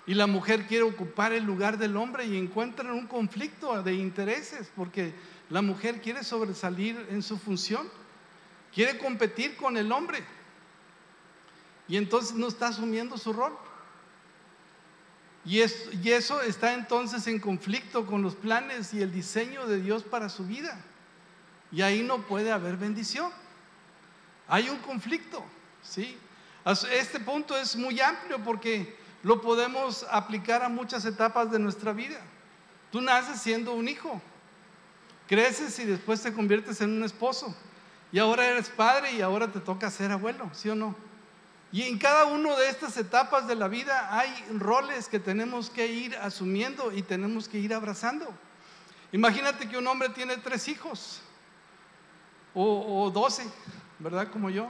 y 0.08 0.14
la 0.14 0.28
mujer 0.28 0.66
quiere 0.68 0.84
ocupar 0.84 1.34
el 1.34 1.44
lugar 1.44 1.78
del 1.78 1.98
hombre 1.98 2.26
y 2.26 2.38
encuentran 2.38 2.92
un 2.92 3.08
conflicto 3.08 3.82
de 3.84 3.94
intereses, 3.94 4.72
porque 4.76 5.14
la 5.50 5.62
mujer 5.62 6.02
quiere 6.02 6.24
sobresalir 6.24 7.08
en 7.10 7.22
su 7.22 7.38
función, 7.38 7.88
quiere 8.74 8.98
competir 8.98 9.56
con 9.56 9.78
el 9.78 9.92
hombre 9.92 10.24
y 11.88 11.98
entonces 11.98 12.36
no 12.36 12.48
está 12.48 12.68
asumiendo 12.68 13.18
su 13.18 13.34
rol. 13.34 13.58
Y, 15.46 15.62
eso 15.62 16.42
está 16.42 16.74
entonces 16.74 17.26
en 17.28 17.40
conflicto 17.40 18.06
con 18.06 18.22
los 18.22 18.36
planes 18.36 18.94
y 18.94 19.02
el 19.02 19.12
diseño 19.12 19.66
de 19.66 19.82
Dios 19.82 20.04
para 20.04 20.30
su 20.30 20.46
vida. 20.46 20.80
Y 21.72 21.82
ahí 21.82 22.04
no 22.04 22.22
puede 22.28 22.52
haber 22.52 22.78
bendición. 22.78 23.32
Hay 24.48 24.70
un 24.70 24.78
conflicto, 24.80 25.44
¿sí? 25.82 26.18
Este 26.66 27.20
punto 27.20 27.58
es 27.58 27.75
muy 27.75 28.00
amplio 28.00 28.44
porque 28.44 28.98
lo 29.24 29.42
podemos 29.42 30.06
aplicar 30.10 30.63
a 30.63 30.70
muchas 30.70 31.06
etapas 31.06 31.51
de 31.51 31.60
nuestra 31.60 31.94
vida. 31.94 32.20
Tú 32.92 33.01
naces 33.01 33.42
siendo 33.42 33.74
un 33.74 33.88
hijo, 33.88 34.22
creces 35.28 35.78
y 35.80 35.86
después 35.86 36.22
te 36.22 36.34
conviertes 36.34 36.82
en 36.82 36.92
un 36.92 37.04
esposo. 37.04 37.56
Y 38.12 38.20
ahora 38.20 38.48
eres 38.48 38.70
padre 38.70 39.12
y 39.13 39.22
ahora 39.22 39.51
te 39.51 39.60
toca 39.60 39.89
ser 39.92 40.12
abuelo, 40.12 40.50
¿sí 40.54 40.70
o 40.70 40.75
no? 40.75 40.96
Y 41.72 41.84
en 41.84 42.00
cada 42.00 42.25
una 42.25 42.56
de 42.56 42.70
estas 42.70 42.98
etapas 42.98 43.48
de 43.48 43.56
la 43.56 43.68
vida 43.68 44.18
hay 44.18 44.34
roles 44.58 45.08
que 45.08 45.20
tenemos 45.20 45.70
que 45.70 45.86
ir 45.86 46.16
asumiendo 46.16 46.92
y 46.92 47.04
tenemos 47.04 47.48
que 47.48 47.60
ir 47.60 47.74
abrazando. 47.74 48.25
Imagínate 49.12 49.70
que 49.70 49.78
un 49.78 49.86
hombre 49.86 50.10
tiene 50.10 50.38
tres 50.38 50.68
hijos 50.68 51.22
o, 52.56 53.12
doce, 53.13 53.48
¿verdad? 54.00 54.30
Como 54.32 54.50
yo. 54.50 54.70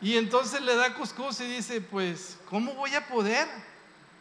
Y 0.00 0.16
entonces 0.16 0.60
le 0.60 0.76
da 0.76 0.94
cuscús 0.94 1.40
y 1.40 1.46
dice, 1.46 1.80
pues, 1.80 2.38
¿cómo 2.48 2.74
voy 2.74 2.94
a 2.94 3.06
poder 3.06 3.48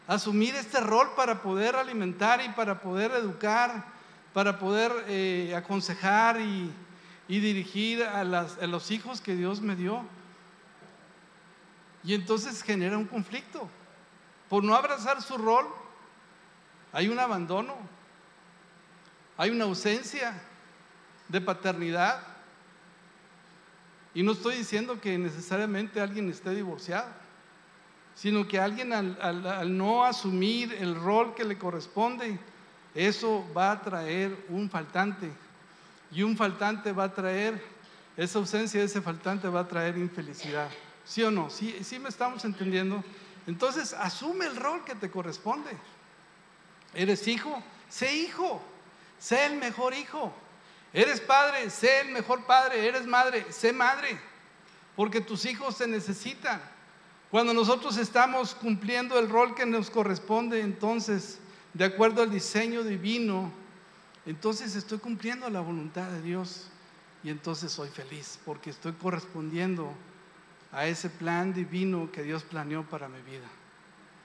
asumir 0.07 0.55
este 0.55 0.79
rol 0.79 1.11
para 1.15 1.41
poder 1.41 1.75
alimentar 1.75 2.41
y 2.43 2.49
para 2.49 2.79
poder 2.81 3.11
educar, 3.11 3.85
para 4.33 4.57
poder 4.57 4.91
eh, 5.07 5.53
aconsejar 5.55 6.39
y, 6.39 6.71
dirigir 7.27 8.03
a 8.03 8.23
los 8.23 8.91
hijos 8.91 9.19
que 9.19 9.35
Dios 9.35 9.61
me 9.61 9.75
dio? 9.75 10.05
Y 12.05 12.13
entonces 12.13 12.61
genera 12.61 12.97
un 12.97 13.05
conflicto. 13.05 13.67
Por 14.49 14.63
no 14.63 14.75
abrazar 14.75 15.21
su 15.21 15.37
rol, 15.37 15.65
hay 16.93 17.09
un 17.09 17.19
abandono, 17.19 17.75
hay 19.37 19.49
una 19.49 19.65
ausencia 19.65 20.39
de 21.27 21.41
paternidad. 21.41 22.21
Y 24.15 24.23
no 24.23 24.31
estoy 24.31 24.55
diciendo 24.55 24.99
que 24.99 25.17
necesariamente 25.17 25.99
alguien 25.99 26.29
esté 26.29 26.51
divorciado, 26.51 27.07
sino 28.15 28.47
que 28.47 28.57
alguien 28.57 28.93
al, 28.93 29.77
no 29.77 30.05
asumir 30.05 30.73
el 30.73 30.95
rol 30.95 31.35
que 31.35 31.43
le 31.43 31.57
corresponde, 31.57 32.39
eso 32.95 33.45
va 33.55 33.71
a 33.71 33.81
traer 33.81 34.45
un 34.47 34.69
faltante. 34.69 35.29
Y 36.11 36.23
un 36.23 36.37
faltante 36.37 36.93
va 36.93 37.03
a 37.03 37.13
traer, 37.13 37.61
esa 38.15 38.39
ausencia 38.39 38.79
de 38.79 38.85
ese 38.85 39.01
faltante 39.01 39.49
va 39.49 39.59
a 39.59 39.67
traer 39.67 39.97
infelicidad. 39.97 40.69
¿Sí 41.03 41.21
o 41.21 41.29
no? 41.29 41.49
¿Sí, 41.49 41.77
sí 41.83 41.99
me 41.99 42.07
estamos 42.07 42.45
entendiendo? 42.45 43.03
Entonces, 43.45 43.93
asume 43.93 44.45
el 44.45 44.55
rol 44.55 44.85
que 44.85 44.95
te 44.95 45.11
corresponde. 45.11 45.71
¿Eres 46.93 47.27
hijo? 47.27 47.61
Sé 47.89 48.15
hijo. 48.15 48.61
Sé 49.19 49.45
el 49.45 49.57
mejor 49.57 49.93
hijo. 49.93 50.33
¿Eres 50.95 51.19
padre? 51.19 51.69
Sé 51.69 51.99
el 51.99 52.11
mejor 52.11 52.45
padre. 52.45 52.87
¿Eres 52.87 53.05
madre? 53.05 53.45
Sé 53.51 53.73
madre. 53.73 54.17
Porque 54.95 55.19
tus 55.19 55.43
hijos 55.43 55.75
se 55.75 55.87
necesitan. 55.87 56.61
Cuando 57.29 57.53
nosotros 57.53 57.97
estamos 57.97 58.55
cumpliendo 58.55 59.19
el 59.19 59.27
rol 59.27 59.55
que 59.55 59.65
nos 59.65 59.89
corresponde, 59.89 60.61
entonces, 60.61 61.39
de 61.73 61.83
acuerdo 61.83 62.23
al 62.23 62.31
diseño 62.31 62.81
divino, 62.81 63.51
entonces 64.25 64.73
estoy 64.77 64.99
cumpliendo 64.99 65.49
la 65.49 65.59
voluntad 65.59 66.07
de 66.07 66.21
Dios. 66.21 66.67
Y 67.25 67.29
entonces 67.29 67.73
soy 67.73 67.89
feliz 67.89 68.39
porque 68.45 68.69
estoy 68.69 68.93
correspondiendo 68.93 69.91
a 70.71 70.85
ese 70.85 71.09
plan 71.09 71.53
divino 71.53 72.09
que 72.09 72.23
Dios 72.23 72.43
planeó 72.43 72.83
para 72.83 73.09
mi 73.09 73.21
vida. 73.21 73.47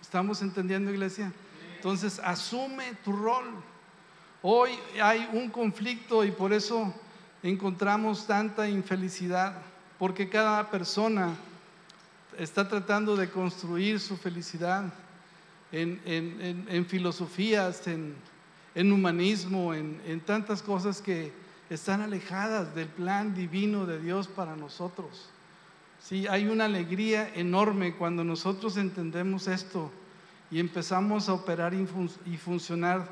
¿Estamos 0.00 0.40
entendiendo, 0.40 0.92
iglesia? 0.92 1.32
Entonces, 1.74 2.20
asume 2.20 2.94
tu 3.02 3.12
rol. 3.12 3.60
Hoy 4.42 4.70
hay 5.02 5.28
un 5.32 5.50
conflicto 5.50 6.24
y 6.24 6.30
por 6.30 6.52
eso 6.52 6.94
encontramos 7.42 8.26
tanta 8.26 8.68
infelicidad, 8.68 9.54
porque 9.98 10.28
cada 10.28 10.70
persona 10.70 11.34
está 12.38 12.66
tratando 12.68 13.16
de 13.16 13.28
construir 13.28 14.00
su 14.00 14.16
felicidad 14.16 14.92
en, 15.72 16.86
filosofías, 16.88 17.86
en, 17.86 18.92
humanismo, 18.92 19.74
en 19.74 20.20
tantas 20.20 20.62
cosas 20.62 21.02
que 21.02 21.32
están 21.70 22.00
alejadas 22.00 22.74
del 22.74 22.88
plan 22.88 23.34
divino 23.34 23.86
de 23.86 24.00
Dios 24.00 24.26
para 24.26 24.56
nosotros. 24.56 25.28
Sí, 26.02 26.26
hay 26.26 26.46
una 26.46 26.64
alegría 26.64 27.30
enorme 27.34 27.94
cuando 27.94 28.24
nosotros 28.24 28.76
entendemos 28.76 29.46
esto 29.46 29.90
y 30.50 30.58
empezamos 30.58 31.28
a 31.28 31.34
operar 31.34 31.72
y, 31.74 32.36
funcionar 32.36 33.06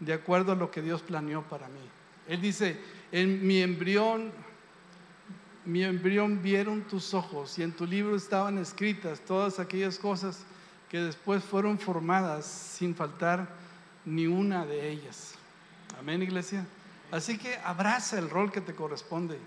de 0.00 0.12
acuerdo 0.12 0.52
a 0.52 0.56
lo 0.56 0.70
que 0.70 0.82
Dios 0.82 1.02
planeó 1.02 1.42
para 1.42 1.68
mí. 1.68 1.80
Él 2.28 2.40
dice, 2.40 2.78
en 3.12 3.46
mi 3.46 3.62
embrión, 3.62 4.32
mi 5.64 5.84
embrión 5.84 6.42
vieron 6.42 6.82
tus 6.82 7.14
ojos 7.14 7.58
y 7.58 7.62
en 7.62 7.72
tu 7.72 7.86
libro 7.86 8.16
estaban 8.16 8.58
escritas 8.58 9.20
todas 9.20 9.58
aquellas 9.58 9.98
cosas 9.98 10.44
que 10.88 11.00
después 11.00 11.42
fueron 11.42 11.78
formadas 11.78 12.46
sin 12.46 12.94
faltar 12.94 13.48
ni 14.04 14.26
una 14.26 14.64
de 14.64 14.90
ellas. 14.90 15.34
Amén, 15.98 16.22
iglesia. 16.22 16.66
Así 17.10 17.38
que 17.38 17.56
abraza 17.64 18.18
el 18.18 18.28
rol 18.28 18.50
que 18.52 18.60
te 18.60 18.74
corresponde. 18.74 19.38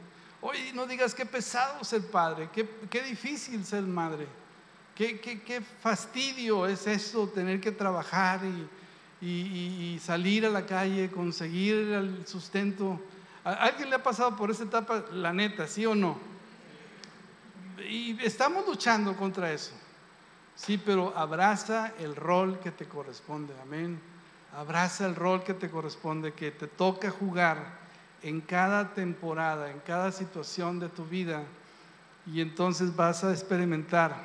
Hoy 0.42 0.58
no 0.74 0.86
digas 0.86 1.14
qué 1.14 1.26
pesado 1.26 1.84
ser 1.84 2.10
padre, 2.10 2.50
qué, 2.54 3.04
difícil 3.04 3.66
ser 3.66 3.84
madre, 3.84 4.26
qué, 4.96 5.62
fastidio 5.82 6.66
es 6.66 6.88
eso, 6.88 7.28
tener 7.28 7.60
que 7.60 7.72
trabajar 7.72 8.42
y, 8.46 8.68
salir 10.00 10.46
a 10.46 10.50
la 10.50 10.66
calle, 10.66 11.10
conseguir 11.10 11.76
el 11.76 12.26
sustento. 12.26 13.00
¿A 13.44 13.54
alguien 13.54 13.90
le 13.90 13.96
ha 13.96 14.04
pasado 14.04 14.36
por 14.36 14.52
esa 14.52 14.64
etapa, 14.64 15.06
la 15.12 15.34
neta, 15.34 15.68
sí 15.68 15.86
o 15.86 15.96
no? 15.96 16.18
Y 17.90 18.18
estamos 18.24 18.66
luchando 18.66 19.16
contra 19.16 19.52
eso. 19.52 19.72
Sí, 20.56 20.78
pero 20.78 21.18
abraza 21.18 21.94
el 22.00 22.16
rol 22.16 22.60
que 22.60 22.72
te 22.72 22.86
corresponde, 22.86 23.54
amén. 23.62 24.00
Abraza 24.56 25.06
el 25.06 25.16
rol 25.16 25.44
que 25.44 25.54
te 25.54 25.70
corresponde, 25.70 26.34
que 26.34 26.52
te 26.52 26.68
toca 26.68 27.10
jugar 27.10 27.80
en 28.22 28.42
cada 28.42 28.94
temporada, 28.94 29.72
en 29.72 29.80
cada 29.80 30.12
situación 30.12 30.80
de 30.80 30.90
tu 30.90 31.06
vida, 31.06 31.44
y 32.26 32.42
entonces 32.42 32.96
vas 32.96 33.24
a 33.24 33.32
experimentar 33.32 34.16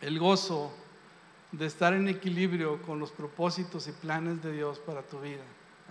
el 0.00 0.18
gozo 0.18 0.72
de 1.58 1.66
estar 1.66 1.92
en 1.92 2.08
equilibrio 2.08 2.82
con 2.82 2.98
los 2.98 3.12
propósitos 3.12 3.86
y 3.86 3.92
planes 3.92 4.42
de 4.42 4.52
Dios 4.52 4.78
para 4.80 5.02
tu 5.02 5.20
vida. 5.20 5.42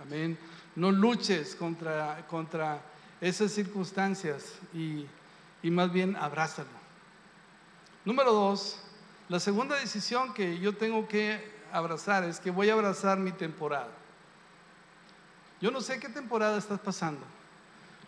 Amén. 0.02 0.38
No 0.76 0.92
luches 0.92 1.54
contra, 1.54 2.26
contra 2.28 2.82
esas 3.20 3.52
circunstancias 3.52 4.58
y, 4.74 5.06
y 5.62 5.70
más 5.70 5.90
bien 5.90 6.16
abrázalo. 6.16 6.68
Número 8.04 8.32
dos, 8.32 8.78
la 9.28 9.40
segunda 9.40 9.76
decisión 9.76 10.34
que 10.34 10.58
yo 10.58 10.76
tengo 10.76 11.08
que 11.08 11.42
abrazar 11.72 12.24
es 12.24 12.38
que 12.38 12.50
voy 12.50 12.68
a 12.68 12.74
abrazar 12.74 13.18
mi 13.18 13.32
temporada. 13.32 13.90
Yo 15.62 15.70
no 15.70 15.80
sé 15.80 15.98
qué 15.98 16.10
temporada 16.10 16.58
estás 16.58 16.80
pasando. 16.80 17.22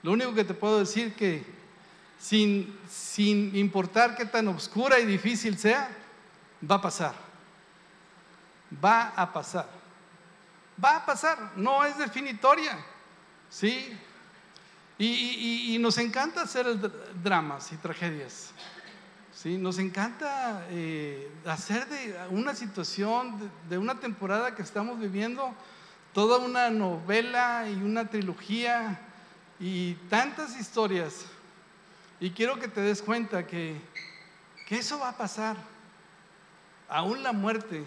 Lo 0.03 0.13
único 0.13 0.35
que 0.35 0.45
te 0.45 0.53
puedo 0.53 0.79
decir 0.79 1.15
que 1.15 1.43
sin, 2.19 2.79
sin 2.89 3.57
importar 3.57 4.15
qué 4.15 4.27
tan 4.27 4.49
oscura 4.49 5.01
y 5.01 5.07
difícil 5.07 5.57
sea, 5.57 5.89
va 6.69 6.77
a 6.77 6.83
pasar. 6.83 7.26
Va 8.73 9.09
a 9.17 9.33
pasar. 9.33 9.69
Va 10.83 10.97
a 10.97 11.07
pasar. 11.07 11.53
No 11.57 11.85
es 11.85 11.97
definitoria. 11.99 12.79
¿Sí? 13.49 13.97
Y, 14.99 15.77
nos 15.79 15.99
encanta 15.99 16.43
hacer 16.43 16.67
dramas 17.23 17.71
y 17.73 17.77
tragedias. 17.77 18.51
¿sí? 19.33 19.59
Nos 19.59 19.79
encanta 19.79 20.67
eh, 20.71 21.31
hacer 21.45 21.87
de 21.87 22.17
una 22.31 22.55
situación, 22.55 23.51
de, 23.69 23.79
una 23.79 24.01
temporada 24.01 24.55
que 24.55 24.63
estamos 24.63 24.99
viviendo, 24.99 25.55
toda 26.15 26.39
una 26.39 26.71
novela 26.71 27.69
y 27.69 27.75
una 27.75 28.09
trilogía 28.09 28.99
y 29.61 29.95
tantas 30.09 30.59
historias. 30.59 31.27
Y 32.19 32.31
quiero 32.31 32.59
que 32.59 32.69
te 32.69 32.81
des 32.81 33.03
cuenta 33.03 33.47
que, 33.47 33.79
que 34.67 34.79
eso 34.79 34.99
va 34.99 35.11
a 35.11 35.17
pasar. 35.17 35.57
Aún 36.89 37.23
la 37.23 37.33
muerte 37.33 37.85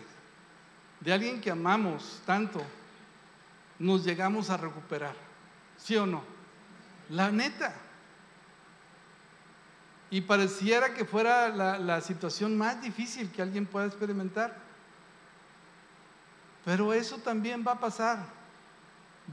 de 0.99 1.13
alguien 1.13 1.39
que 1.39 1.51
amamos 1.51 2.21
tanto, 2.25 2.61
nos 3.77 4.03
llegamos 4.03 4.49
a 4.49 4.57
recuperar. 4.57 5.15
¿Sí 5.77 5.95
o 5.95 6.05
no? 6.05 6.21
La 7.09 7.31
neta. 7.31 7.73
Y 10.11 10.21
pareciera 10.21 10.93
que 10.93 11.05
fuera 11.05 11.49
la, 11.49 12.01
situación 12.01 12.57
más 12.57 12.81
difícil 12.81 13.31
que 13.31 13.41
alguien 13.41 13.65
pueda 13.65 13.85
experimentar. 13.85 14.57
Pero 16.65 16.91
eso 16.93 17.17
también 17.17 17.63
va 17.65 17.73
a 17.73 17.79
pasar. 17.79 18.25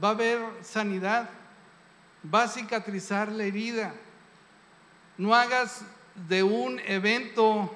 Va 0.01 0.09
a 0.09 0.11
haber 0.11 0.39
sanidad. 0.61 1.29
Va 2.33 2.43
a 2.43 2.47
cicatrizar 2.47 3.29
la 3.29 3.43
herida. 3.43 3.93
No 5.17 5.35
hagas 5.35 5.81
de 6.29 6.43
un 6.43 6.79
evento, 6.85 7.73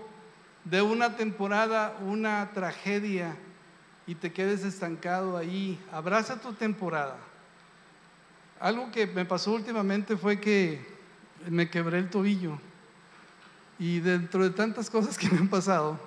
de 0.63 0.81
una 0.81 1.17
temporada, 1.17 1.97
una 2.01 2.51
tragedia 2.53 3.35
y 4.07 4.15
te 4.15 4.31
quedes 4.31 4.63
estancado 4.63 5.37
ahí. 5.37 5.79
Abraza 5.91 6.39
tu 6.39 6.53
temporada. 6.53 7.17
Algo 8.59 8.91
que 8.91 9.07
me 9.07 9.25
pasó 9.25 9.53
últimamente 9.53 10.17
fue 10.17 10.39
que 10.39 10.85
me 11.49 11.69
quebré 11.69 11.99
el 11.99 12.09
tobillo. 12.09 12.59
Y 13.79 13.99
dentro 13.99 14.43
de 14.43 14.51
tantas 14.51 14.89
cosas 14.89 15.17
que 15.17 15.29
me 15.29 15.39
han 15.39 15.47
pasado, 15.47 15.99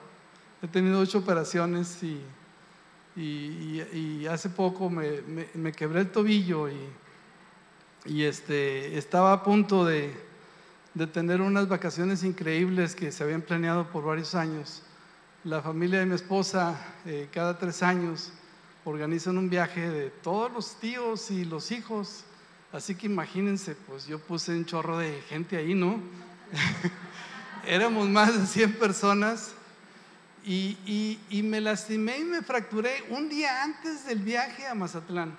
he 0.62 0.68
tenido 0.68 1.00
ocho 1.00 1.18
operaciones 1.18 2.02
y, 2.02 2.22
y, 3.16 4.26
hace 4.26 4.48
poco 4.48 4.88
me, 4.88 5.20
me, 5.54 5.72
quebré 5.72 6.00
el 6.00 6.10
tobillo 6.10 6.68
y, 6.68 6.78
y 8.06 8.22
este, 8.22 8.96
estaba 8.96 9.32
a 9.32 9.42
punto 9.42 9.84
de, 9.84 10.14
de 10.94 11.06
tener 11.06 11.40
unas 11.40 11.68
vacaciones 11.68 12.22
increíbles 12.22 12.94
que 12.94 13.10
se 13.12 13.24
habían 13.24 13.42
planeado 13.42 13.88
por 13.90 14.04
varios 14.04 14.34
años. 14.34 14.82
La 15.44 15.60
familia 15.60 15.98
de 16.00 16.06
mi 16.06 16.14
esposa, 16.14 16.74
eh, 17.04 17.28
cada 17.30 17.58
tres 17.58 17.82
años, 17.82 18.32
organizan 18.84 19.36
un 19.36 19.50
viaje 19.50 19.90
de 19.90 20.10
todos 20.10 20.50
los 20.50 20.80
tíos 20.80 21.30
y 21.30 21.44
los 21.44 21.70
hijos. 21.70 22.24
Así 22.72 22.94
que 22.94 23.06
imagínense, 23.06 23.74
pues 23.74 24.06
yo 24.06 24.18
puse 24.18 24.52
un 24.52 24.64
chorro 24.64 24.98
de 24.98 25.20
gente 25.28 25.58
ahí, 25.58 25.74
¿no? 25.74 26.00
éramos 27.66 28.08
más 28.08 28.38
de 28.38 28.46
100 28.46 28.78
personas 28.78 29.52
y, 30.46 31.18
me 31.44 31.60
lastimé 31.60 32.18
y 32.18 32.24
me 32.24 32.42
fracturé 32.42 33.04
un 33.10 33.28
día 33.28 33.62
antes 33.62 34.06
del 34.06 34.20
viaje 34.20 34.66
a 34.66 34.74
Mazatlán. 34.74 35.36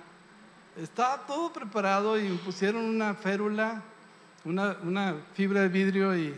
Estaba 0.76 1.26
todo 1.26 1.52
preparado 1.52 2.18
y 2.18 2.28
me 2.28 2.36
pusieron 2.38 2.84
una 2.84 3.14
férula, 3.14 3.82
una, 4.44 5.16
fibra 5.34 5.62
de 5.62 5.68
vidrio 5.68 6.16
y, 6.16 6.34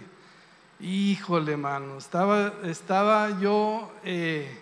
híjole, 0.81 1.57
mano, 1.57 1.99
estaba, 1.99 2.53
estaba 2.65 3.41
yo, 3.41 3.93
eh, 4.05 4.61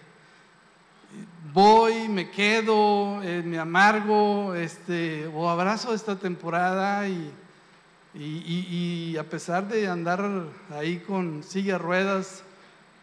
voy, 1.53 2.09
me 2.09 2.31
quedo, 2.31 3.23
eh, 3.23 3.43
me 3.45 3.59
amargo, 3.59 4.55
este, 4.55 5.27
o 5.27 5.49
abrazo 5.49 5.95
esta 5.95 6.17
temporada 6.17 7.09
y 7.09 7.33
y, 8.19 9.17
a 9.19 9.25
pesar 9.25 9.69
de 9.69 9.89
andar 9.89 10.47
ahí 10.71 10.99
con 11.01 11.43
silla 11.43 11.79
ruedas 11.79 12.43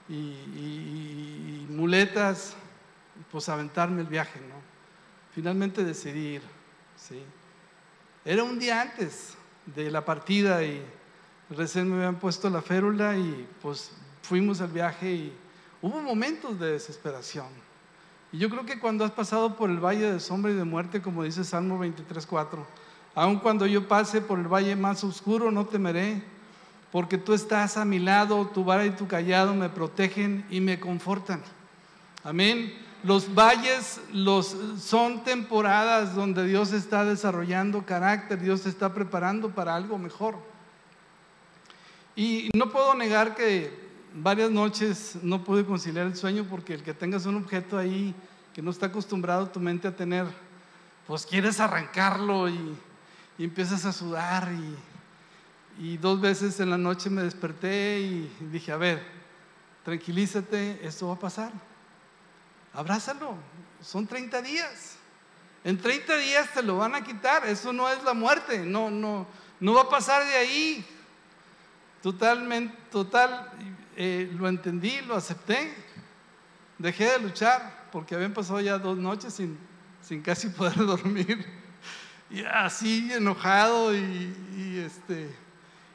y, 0.09 1.65
muletas, 1.69 2.55
pues 3.31 3.49
aventarme 3.49 4.01
el 4.01 4.07
viaje, 4.07 4.39
¿no? 4.39 4.55
Finalmente 5.33 5.83
decidí 5.83 6.35
ir, 6.35 6.41
¿sí? 6.95 7.21
Era 8.25 8.43
un 8.43 8.59
día 8.59 8.81
antes 8.81 9.35
de 9.65 9.89
la 9.89 10.05
partida 10.05 10.63
y 10.63 10.83
recién 11.53 11.89
me 11.89 11.97
habían 11.97 12.19
puesto 12.19 12.49
la 12.49 12.61
férula 12.61 13.17
y 13.17 13.47
pues 13.61 13.91
fuimos 14.21 14.61
al 14.61 14.71
viaje 14.71 15.11
y 15.11 15.33
hubo 15.81 16.01
momentos 16.01 16.59
de 16.59 16.71
desesperación. 16.71 17.47
Y 18.31 18.37
yo 18.37 18.49
creo 18.49 18.65
que 18.65 18.79
cuando 18.79 19.05
has 19.05 19.11
pasado 19.11 19.55
por 19.55 19.69
el 19.69 19.77
valle 19.77 20.11
de 20.11 20.19
sombra 20.19 20.51
y 20.51 20.55
de 20.55 20.63
muerte, 20.63 21.01
como 21.01 21.23
dice 21.23 21.43
Salmo 21.43 21.79
23.4, 21.83 22.65
Aun 23.15 23.37
cuando 23.39 23.67
yo 23.67 23.87
pase 23.87 24.21
por 24.21 24.39
el 24.39 24.47
valle 24.47 24.75
más 24.75 25.03
oscuro, 25.03 25.51
no 25.51 25.65
temeré, 25.65 26.23
porque 26.91 27.17
tú 27.17 27.33
estás 27.33 27.77
a 27.77 27.85
mi 27.85 27.99
lado, 27.99 28.47
tu 28.47 28.63
vara 28.63 28.85
y 28.85 28.91
tu 28.91 29.07
callado 29.07 29.53
me 29.53 29.69
protegen 29.69 30.45
y 30.49 30.61
me 30.61 30.79
confortan. 30.79 31.41
Amén. 32.23 32.73
Los 33.03 33.35
valles 33.35 33.99
los, 34.11 34.55
son 34.79 35.23
temporadas 35.23 36.15
donde 36.15 36.45
Dios 36.47 36.71
está 36.71 37.05
desarrollando 37.05 37.85
carácter, 37.85 38.39
Dios 38.39 38.65
está 38.65 38.93
preparando 38.93 39.49
para 39.49 39.75
algo 39.75 39.97
mejor. 39.97 40.52
Y 42.15 42.49
no 42.55 42.69
puedo 42.69 42.93
negar 42.93 43.35
que 43.35 43.71
varias 44.13 44.51
noches 44.51 45.17
no 45.23 45.43
pude 45.43 45.65
conciliar 45.65 46.05
el 46.05 46.15
sueño 46.15 46.45
porque 46.49 46.75
el 46.75 46.83
que 46.83 46.93
tengas 46.93 47.25
un 47.25 47.35
objeto 47.37 47.77
ahí 47.77 48.13
que 48.53 48.61
no 48.61 48.69
está 48.69 48.85
acostumbrado 48.85 49.49
tu 49.49 49.59
mente 49.59 49.87
a 49.87 49.95
tener, 49.95 50.27
pues 51.07 51.25
quieres 51.25 51.59
arrancarlo 51.59 52.47
y, 52.47 52.77
y 53.37 53.43
empiezas 53.43 53.85
a 53.85 53.91
sudar 53.91 54.49
y, 54.51 55.97
dos 55.97 56.21
veces 56.21 56.59
en 56.59 56.69
la 56.69 56.77
noche 56.77 57.09
me 57.09 57.23
desperté 57.23 57.99
y 57.99 58.31
dije, 58.51 58.71
a 58.71 58.77
ver, 58.77 59.03
tranquilízate, 59.83 60.79
esto 60.85 61.07
va 61.07 61.15
a 61.15 61.19
pasar. 61.19 61.51
Abrázalo, 62.73 63.35
son 63.81 64.05
30 64.05 64.41
días. 64.43 64.97
En 65.63 65.79
30 65.79 66.17
días 66.17 66.53
te 66.53 66.61
lo 66.61 66.77
van 66.77 66.93
a 66.93 67.03
quitar, 67.03 67.47
eso 67.47 67.73
no 67.73 67.89
es 67.89 68.03
la 68.03 68.13
muerte, 68.13 68.59
no, 68.59 68.91
no, 68.91 69.25
no 69.59 69.73
va 69.73 69.81
a 69.81 69.89
pasar 69.89 70.23
de 70.25 70.35
ahí. 70.35 70.85
Totalmente, 72.03 72.75
total, 72.91 73.49
eh, 73.95 74.29
lo 74.37 74.49
entendí, 74.49 75.01
lo 75.07 75.15
acepté. 75.15 75.73
Dejé 76.77 77.11
de 77.11 77.19
luchar 77.19 77.87
porque 77.93 78.13
habían 78.13 78.33
pasado 78.33 78.59
ya 78.59 78.77
dos 78.77 78.97
noches 78.97 79.33
sin, 79.33 79.57
sin 80.01 80.21
casi 80.21 80.49
poder 80.49 80.75
dormir. 80.75 81.45
Y 82.29 82.43
así 82.43 83.09
enojado 83.13 83.95
y, 83.95 84.83
este, 84.85 85.33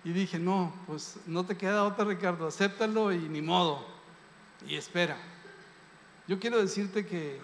y 0.02 0.12
dije, 0.12 0.38
no, 0.38 0.72
pues 0.86 1.16
no 1.26 1.44
te 1.44 1.56
queda 1.56 1.84
otra, 1.84 2.06
Ricardo, 2.06 2.46
acéptalo 2.46 3.12
y 3.12 3.28
ni 3.28 3.42
modo. 3.42 3.86
Y 4.66 4.76
espera. 4.76 5.16
Yo 6.26 6.40
quiero 6.40 6.58
decirte 6.58 7.04
que, 7.04 7.38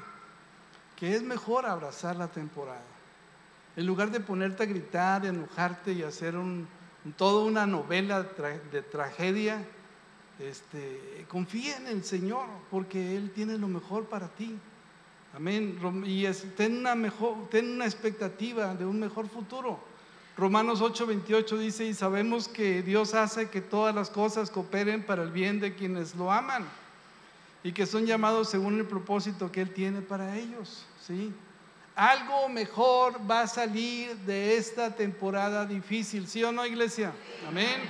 que 0.97 1.15
es 1.15 1.23
mejor 1.23 1.67
abrazar 1.67 2.17
la 2.17 2.29
temporada. 2.29 2.83
En 3.77 3.87
lugar 3.87 4.11
de 4.11 4.21
ponerte 4.21 4.63
a 4.63 4.67
gritar, 4.67 5.27
enojarte 5.27 5.93
y 5.93 6.03
hacer 6.03 6.37
un, 6.37 6.69
toda 7.13 7.45
una 7.45 7.67
novela 7.67 8.23
de 8.23 8.83
tragedia, 8.83 9.65
este, 10.39 11.25
confía 11.29 11.77
en 11.77 11.87
el 11.87 12.05
Señor 12.05 12.47
porque 12.71 13.17
Él 13.17 13.31
tiene 13.31 13.59
lo 13.59 13.69
mejor 13.69 14.07
para 14.07 14.29
ti. 14.29 14.59
Amén. 15.35 15.79
Y 16.07 16.27
ten, 16.57 16.79
una 16.79 16.95
mejor, 16.95 17.49
ten 17.51 17.71
una 17.71 17.85
expectativa 17.85 18.75
de 18.75 18.87
un 18.87 19.01
mejor 19.01 19.29
futuro. 19.29 19.79
Romanos 20.37 20.81
8:28 20.81 21.59
dice, 21.59 21.85
y 21.87 21.95
sabemos 21.95 22.49
que 22.49 22.83
Dios 22.83 23.15
hace 23.15 23.51
que 23.51 23.61
todas 23.61 23.95
las 23.95 24.11
cosas 24.11 24.51
cooperen 24.51 25.05
para 25.05 25.23
el 25.23 25.31
bien 25.31 25.61
de 25.61 25.75
quienes 25.75 26.15
lo 26.17 26.33
aman 26.33 26.65
y 27.63 27.73
que 27.73 27.87
son 27.87 28.05
llamados 28.05 28.49
según 28.49 28.79
el 28.79 28.87
propósito 28.87 29.51
que 29.53 29.61
Él 29.61 29.71
tiene 29.73 30.03
para 30.03 30.37
ellos. 30.37 30.87
¿sí? 31.07 31.33
Algo 31.97 32.49
mejor 32.49 33.21
va 33.31 33.43
a 33.43 33.47
salir 33.47 34.17
de 34.19 34.57
esta 34.57 34.95
temporada 34.95 35.65
difícil, 35.65 36.27
¿sí 36.27 36.43
o 36.43 36.51
no, 36.51 36.67
iglesia? 36.67 37.13
Amén. 37.47 37.83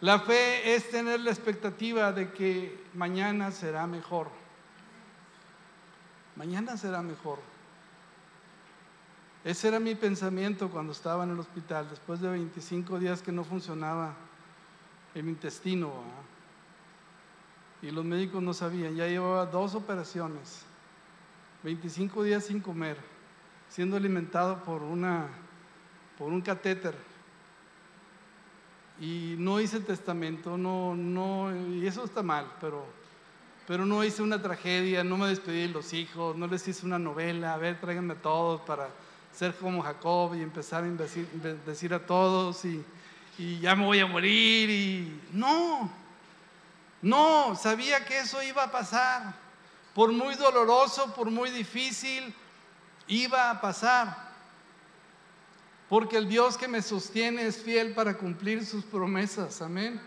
La 0.00 0.20
fe 0.20 0.74
es 0.74 0.88
tener 0.88 1.20
la 1.20 1.30
expectativa 1.30 2.12
de 2.12 2.32
que 2.32 2.84
mañana 2.94 3.50
será 3.50 3.86
mejor. 3.86 4.28
Mañana 6.36 6.76
será 6.76 7.02
mejor. 7.02 7.38
Ese 9.44 9.68
era 9.68 9.80
mi 9.80 9.94
pensamiento 9.94 10.70
cuando 10.70 10.92
estaba 10.92 11.24
en 11.24 11.30
el 11.30 11.40
hospital, 11.40 11.88
después 11.90 12.20
de 12.20 12.28
25 12.28 12.98
días 12.98 13.20
que 13.20 13.32
no 13.32 13.42
funcionaba 13.42 14.14
el 15.14 15.28
intestino. 15.28 15.92
Y 17.82 17.90
los 17.90 18.04
médicos 18.04 18.42
no 18.42 18.54
sabían, 18.54 18.94
ya 18.94 19.06
llevaba 19.06 19.46
dos 19.46 19.74
operaciones, 19.74 20.62
25 21.62 22.22
días 22.22 22.44
sin 22.44 22.60
comer, 22.60 22.96
siendo 23.70 23.96
alimentado 23.96 24.62
por, 24.64 24.82
una, 24.82 25.28
por 26.18 26.28
un 26.28 26.42
catéter. 26.42 26.94
Y 29.00 29.36
no 29.38 29.60
hice 29.60 29.80
testamento, 29.80 30.58
no, 30.58 30.94
no, 30.94 31.50
y 31.70 31.86
eso 31.86 32.04
está 32.04 32.22
mal, 32.22 32.46
pero, 32.60 32.84
pero 33.66 33.86
no 33.86 34.04
hice 34.04 34.22
una 34.22 34.42
tragedia, 34.42 35.02
no 35.02 35.16
me 35.16 35.28
despedí 35.28 35.62
de 35.62 35.68
los 35.68 35.94
hijos, 35.94 36.36
no 36.36 36.46
les 36.46 36.68
hice 36.68 36.84
una 36.84 36.98
novela, 36.98 37.54
a 37.54 37.56
ver, 37.56 37.80
tráiganme 37.80 38.12
a 38.12 38.20
todos 38.20 38.60
para 38.62 38.90
ser 39.32 39.54
como 39.54 39.82
Jacob 39.82 40.34
y 40.34 40.42
empezar 40.42 40.84
a 40.84 40.88
decir, 41.66 41.94
a 41.94 42.04
todos 42.04 42.64
y, 42.66 42.84
y 43.38 43.58
ya 43.60 43.74
me 43.74 43.86
voy 43.86 44.00
a 44.00 44.06
morir 44.06 44.68
y 44.68 45.20
no, 45.32 45.90
no, 47.00 47.56
sabía 47.56 48.04
que 48.04 48.18
eso 48.18 48.42
iba 48.42 48.64
a 48.64 48.70
pasar. 48.70 49.34
Por 49.94 50.12
muy 50.12 50.34
doloroso, 50.34 51.14
por 51.14 51.30
muy 51.30 51.50
difícil, 51.50 52.34
iba 53.10 53.50
a 53.50 53.60
pasar. 53.60 54.30
Porque 55.88 56.16
el 56.16 56.28
Dios 56.28 56.56
que 56.56 56.68
me 56.68 56.80
sostiene 56.80 57.46
es 57.46 57.58
fiel 57.58 57.94
para 57.94 58.16
cumplir 58.16 58.64
sus 58.64 58.84
promesas. 58.84 59.60
Amén. 59.60 60.00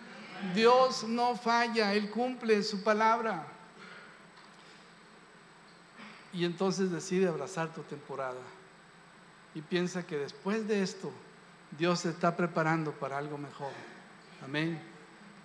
Dios 0.56 1.04
no 1.04 1.36
falla, 1.36 1.94
Él 1.94 2.10
cumple 2.10 2.64
su 2.64 2.84
palabra. 2.84 3.46
Y 6.32 6.46
entonces 6.46 6.90
decide 6.90 7.28
abrazar 7.28 7.74
tu 7.74 7.82
temporada. 7.84 8.40
Y 9.54 9.62
piensa 9.62 10.08
que 10.08 10.18
después 10.18 10.68
de 10.68 10.82
esto, 10.82 11.12
Dios 11.78 12.00
se 12.00 12.10
está 12.10 12.36
preparando 12.36 12.92
para 12.94 13.18
algo 13.18 13.38
mejor. 13.38 13.72
Amén. 14.44 14.82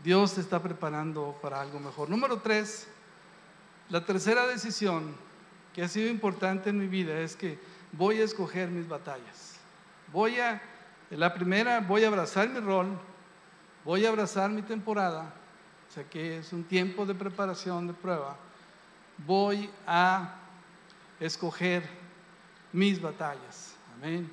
Dios 0.04 0.34
te 0.34 0.40
está 0.40 0.62
preparando 0.62 1.36
para 1.42 1.60
algo 1.60 1.80
mejor. 1.80 2.08
Número 2.08 2.40
tres, 2.40 2.86
la 3.90 4.04
tercera 4.04 4.46
decisión 4.46 5.14
que 5.78 5.84
ha 5.84 5.88
sido 5.88 6.08
importante 6.08 6.70
en 6.70 6.78
mi 6.80 6.88
vida 6.88 7.20
es 7.20 7.36
que 7.36 7.56
voy 7.92 8.20
a 8.20 8.24
escoger 8.24 8.68
mis 8.68 8.88
batallas. 8.88 9.54
Voy 10.12 10.40
a, 10.40 10.60
la 11.10 11.32
primera, 11.32 11.78
voy 11.78 12.02
a 12.02 12.08
abrazar 12.08 12.48
mi 12.48 12.58
rol, 12.58 12.98
voy 13.84 14.04
a 14.04 14.08
abrazar 14.08 14.50
mi 14.50 14.62
temporada, 14.62 15.32
o 15.88 15.92
sea 15.92 16.02
que 16.02 16.38
es 16.38 16.52
un 16.52 16.64
tiempo 16.64 17.06
de 17.06 17.14
preparación, 17.14 17.86
de 17.86 17.92
prueba. 17.92 18.36
Voy 19.18 19.70
a 19.86 20.34
escoger 21.20 21.88
mis 22.72 23.00
batallas. 23.00 23.76
Amén. 23.94 24.28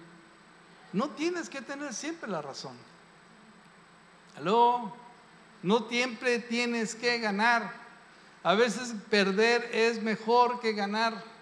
No 0.93 1.11
tienes 1.11 1.47
que 1.47 1.61
tener 1.61 1.93
siempre 1.93 2.27
la 2.27 2.41
razón. 2.41 2.75
¿Aló? 4.35 4.91
No 5.61 5.87
siempre 5.89 6.39
tienes 6.39 6.95
que 6.95 7.19
ganar. 7.19 7.71
A 8.41 8.55
veces 8.55 8.95
perder 9.11 9.69
es 9.71 10.01
mejor 10.01 10.59
que 10.59 10.73
ganar, 10.73 11.34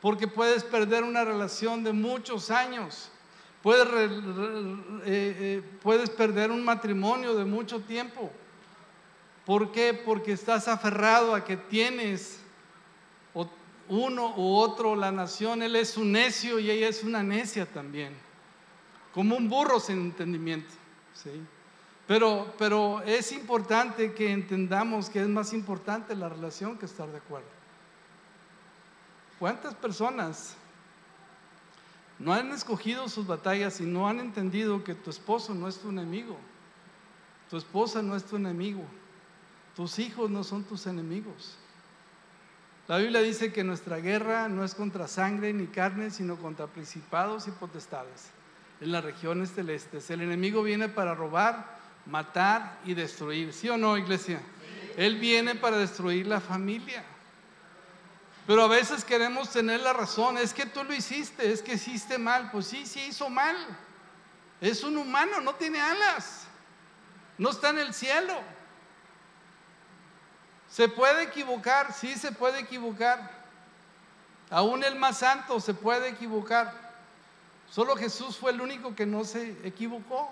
porque 0.00 0.28
puedes 0.28 0.64
perder 0.64 1.04
una 1.04 1.24
relación 1.24 1.82
de 1.84 1.92
muchos 1.92 2.50
años. 2.50 3.10
Puedes, 3.62 3.88
eh, 3.88 5.00
eh, 5.04 5.62
puedes 5.82 6.10
perder 6.10 6.50
un 6.50 6.64
matrimonio 6.64 7.34
de 7.34 7.44
mucho 7.44 7.80
tiempo. 7.80 8.30
¿Por 9.44 9.72
qué? 9.72 9.94
Porque 9.94 10.32
estás 10.32 10.68
aferrado 10.68 11.34
a 11.34 11.44
que 11.44 11.56
tienes 11.56 12.40
uno 13.88 14.34
u 14.36 14.56
otro, 14.56 14.94
la 14.94 15.10
nación. 15.10 15.62
Él 15.62 15.76
es 15.76 15.96
un 15.96 16.12
necio 16.12 16.58
y 16.58 16.70
ella 16.70 16.88
es 16.88 17.02
una 17.02 17.22
necia 17.22 17.66
también. 17.66 18.14
Como 19.12 19.36
un 19.36 19.48
burro 19.48 19.80
sin 19.80 19.98
entendimiento. 20.00 20.74
¿sí? 21.14 21.30
Pero, 22.06 22.54
pero 22.58 23.02
es 23.02 23.32
importante 23.32 24.12
que 24.12 24.30
entendamos 24.30 25.10
que 25.10 25.20
es 25.20 25.28
más 25.28 25.52
importante 25.52 26.14
la 26.14 26.28
relación 26.28 26.78
que 26.78 26.86
estar 26.86 27.10
de 27.10 27.18
acuerdo. 27.18 27.57
¿Cuántas 29.38 29.74
personas 29.74 30.54
no 32.18 32.32
han 32.32 32.50
escogido 32.50 33.08
sus 33.08 33.26
batallas 33.26 33.80
y 33.80 33.84
no 33.84 34.08
han 34.08 34.18
entendido 34.18 34.82
que 34.82 34.94
tu 34.94 35.10
esposo 35.10 35.54
no 35.54 35.68
es 35.68 35.78
tu 35.78 35.90
enemigo? 35.90 36.36
Tu 37.48 37.56
esposa 37.56 38.02
no 38.02 38.16
es 38.16 38.24
tu 38.24 38.36
enemigo. 38.36 38.84
Tus 39.76 39.98
hijos 39.98 40.28
no 40.28 40.42
son 40.42 40.64
tus 40.64 40.86
enemigos. 40.86 41.56
La 42.88 42.98
Biblia 42.98 43.20
dice 43.20 43.52
que 43.52 43.64
nuestra 43.64 43.98
guerra 43.98 44.48
no 44.48 44.64
es 44.64 44.74
contra 44.74 45.06
sangre 45.06 45.52
ni 45.52 45.66
carne, 45.66 46.10
sino 46.10 46.36
contra 46.36 46.66
principados 46.66 47.46
y 47.46 47.50
potestades 47.52 48.30
en 48.80 48.92
las 48.92 49.04
regiones 49.04 49.52
celestes. 49.52 50.10
El 50.10 50.22
enemigo 50.22 50.62
viene 50.62 50.88
para 50.88 51.14
robar, 51.14 51.78
matar 52.06 52.78
y 52.84 52.94
destruir. 52.94 53.52
¿Sí 53.52 53.68
o 53.68 53.76
no, 53.76 53.96
iglesia? 53.96 54.40
Él 54.96 55.18
viene 55.18 55.54
para 55.54 55.76
destruir 55.76 56.26
la 56.26 56.40
familia. 56.40 57.04
Pero 58.48 58.62
a 58.62 58.66
veces 58.66 59.04
queremos 59.04 59.50
tener 59.50 59.80
la 59.80 59.92
razón, 59.92 60.38
es 60.38 60.54
que 60.54 60.64
tú 60.64 60.82
lo 60.82 60.94
hiciste, 60.94 61.52
es 61.52 61.60
que 61.60 61.74
hiciste 61.74 62.16
mal. 62.16 62.50
Pues 62.50 62.66
sí, 62.66 62.86
sí 62.86 62.98
hizo 63.02 63.28
mal. 63.28 63.54
Es 64.58 64.82
un 64.82 64.96
humano, 64.96 65.38
no 65.42 65.54
tiene 65.56 65.78
alas. 65.78 66.44
No 67.36 67.50
está 67.50 67.68
en 67.68 67.78
el 67.78 67.92
cielo. 67.92 68.40
¿Se 70.66 70.88
puede 70.88 71.24
equivocar? 71.24 71.92
Sí, 71.92 72.14
se 72.14 72.32
puede 72.32 72.60
equivocar. 72.60 73.30
Aún 74.48 74.82
el 74.82 74.96
más 74.96 75.18
santo 75.18 75.60
se 75.60 75.74
puede 75.74 76.08
equivocar. 76.08 76.72
Solo 77.70 77.96
Jesús 77.96 78.38
fue 78.38 78.52
el 78.52 78.62
único 78.62 78.94
que 78.94 79.04
no 79.04 79.26
se 79.26 79.58
equivocó. 79.62 80.26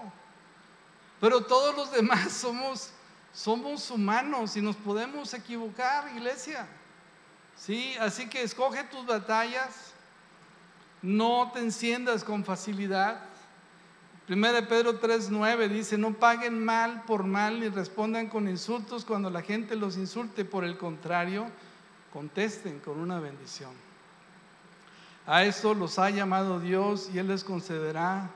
Pero 1.21 1.43
todos 1.43 1.77
los 1.77 1.93
demás 1.93 2.33
somos, 2.33 2.93
somos 3.35 3.91
humanos 3.91 4.57
y 4.57 4.63
nos 4.63 4.77
podemos 4.77 5.35
equivocar, 5.35 6.09
iglesia. 6.17 6.67
¿Sí? 7.57 7.95
Así 8.01 8.29
que 8.29 8.43
escoge 8.43 8.85
tus 8.85 9.07
batallas, 9.07 9.93
no 11.03 11.51
te 11.53 11.61
enciendas 11.61 12.23
con 12.23 12.45
facilidad. 12.45 13.21
1 14.29 14.69
Pedro 14.69 15.01
3:9 15.01 15.69
dice, 15.69 15.97
no 15.97 16.13
paguen 16.15 16.65
mal 16.65 17.05
por 17.07 17.25
mal 17.25 17.61
ni 17.61 17.69
respondan 17.69 18.29
con 18.29 18.49
insultos 18.49 19.05
cuando 19.05 19.31
la 19.31 19.43
gente 19.43 19.77
los 19.77 19.97
insulte, 19.97 20.45
por 20.45 20.65
el 20.65 20.77
contrario, 20.77 21.47
contesten 22.13 22.81
con 22.81 22.99
una 22.99 23.21
bendición. 23.21 23.71
A 25.27 25.45
eso 25.45 25.75
los 25.75 25.99
ha 25.99 26.11
llamado 26.11 26.61
Dios 26.61 27.11
y 27.13 27.19
Él 27.19 27.29
les 27.29 27.43
concederá 27.43 28.31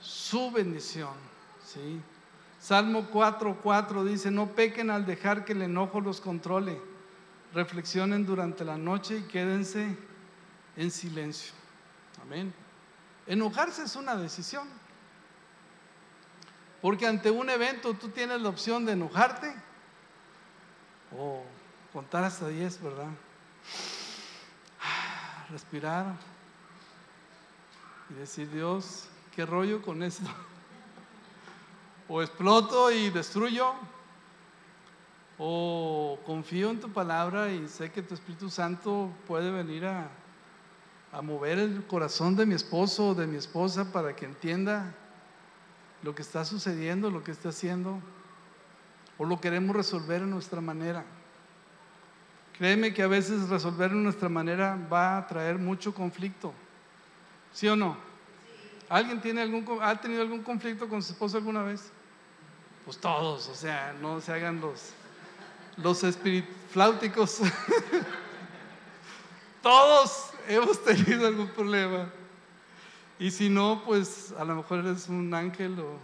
su 0.00 0.50
bendición. 0.50 1.14
¿sí? 1.64 2.00
Salmo 2.58 3.08
4:4 3.10 4.04
dice, 4.04 4.30
no 4.30 4.48
pequen 4.48 4.90
al 4.90 5.06
dejar 5.06 5.44
que 5.44 5.52
el 5.52 5.62
enojo 5.62 6.00
los 6.00 6.20
controle. 6.20 6.80
Reflexionen 7.52 8.24
durante 8.24 8.64
la 8.64 8.76
noche 8.76 9.18
y 9.18 9.22
quédense 9.22 9.96
en 10.76 10.90
silencio. 10.90 11.52
Amén. 12.22 12.52
Enojarse 13.26 13.82
es 13.82 13.96
una 13.96 14.16
decisión. 14.16 14.68
Porque 16.80 17.06
ante 17.06 17.30
un 17.30 17.50
evento 17.50 17.94
tú 17.94 18.08
tienes 18.08 18.40
la 18.40 18.48
opción 18.48 18.86
de 18.86 18.92
enojarte 18.92 19.54
o 21.16 21.44
contar 21.92 22.24
hasta 22.24 22.48
10, 22.48 22.82
¿verdad? 22.82 23.08
Respirar 25.50 26.16
y 28.08 28.14
decir, 28.14 28.50
Dios, 28.50 29.08
¿qué 29.34 29.44
rollo 29.46 29.82
con 29.82 30.02
esto? 30.02 30.28
O 32.12 32.22
exploto 32.22 32.90
y 32.90 33.08
destruyo, 33.10 33.72
o 35.42 36.18
confío 36.26 36.70
en 36.70 36.80
tu 36.80 36.92
palabra 36.92 37.50
y 37.50 37.66
sé 37.66 37.90
que 37.90 38.02
tu 38.02 38.12
Espíritu 38.12 38.50
Santo 38.50 39.10
puede 39.26 39.50
venir 39.50 39.86
a, 39.86 40.10
a 41.12 41.22
mover 41.22 41.58
el 41.58 41.86
corazón 41.86 42.36
de 42.36 42.44
mi 42.44 42.54
esposo 42.54 43.08
o 43.08 43.14
de 43.14 43.26
mi 43.26 43.38
esposa 43.38 43.90
para 43.90 44.14
que 44.14 44.26
entienda 44.26 44.94
lo 46.02 46.14
que 46.14 46.20
está 46.20 46.44
sucediendo, 46.44 47.10
lo 47.10 47.24
que 47.24 47.30
está 47.30 47.48
haciendo, 47.48 48.02
o 49.16 49.24
lo 49.24 49.40
queremos 49.40 49.74
resolver 49.74 50.20
en 50.20 50.28
nuestra 50.28 50.60
manera. 50.60 51.06
Créeme 52.58 52.92
que 52.92 53.02
a 53.02 53.06
veces 53.06 53.48
resolver 53.48 53.92
en 53.92 54.04
nuestra 54.04 54.28
manera 54.28 54.76
va 54.92 55.16
a 55.16 55.26
traer 55.26 55.58
mucho 55.58 55.94
conflicto. 55.94 56.52
¿Sí 57.50 57.66
o 57.66 57.76
no? 57.76 57.96
¿Alguien 58.90 59.22
tiene 59.22 59.40
algún, 59.40 59.64
ha 59.80 59.98
tenido 59.98 60.20
algún 60.20 60.42
conflicto 60.42 60.86
con 60.86 61.02
su 61.02 61.12
esposo 61.12 61.38
alguna 61.38 61.62
vez? 61.62 61.90
Pues 62.84 62.98
todos, 62.98 63.48
o 63.48 63.54
sea, 63.54 63.94
no 64.02 64.20
se 64.20 64.32
hagan 64.32 64.60
los, 64.60 64.92
los 65.82 66.04
flauticos. 66.72 67.40
todos 69.62 70.30
hemos 70.48 70.82
tenido 70.82 71.26
algún 71.26 71.48
problema. 71.48 72.08
Y 73.18 73.30
si 73.30 73.48
no, 73.48 73.82
pues 73.84 74.32
a 74.38 74.44
lo 74.44 74.56
mejor 74.56 74.80
eres 74.80 75.08
un 75.08 75.32
ángel 75.34 75.78
o 75.78 75.98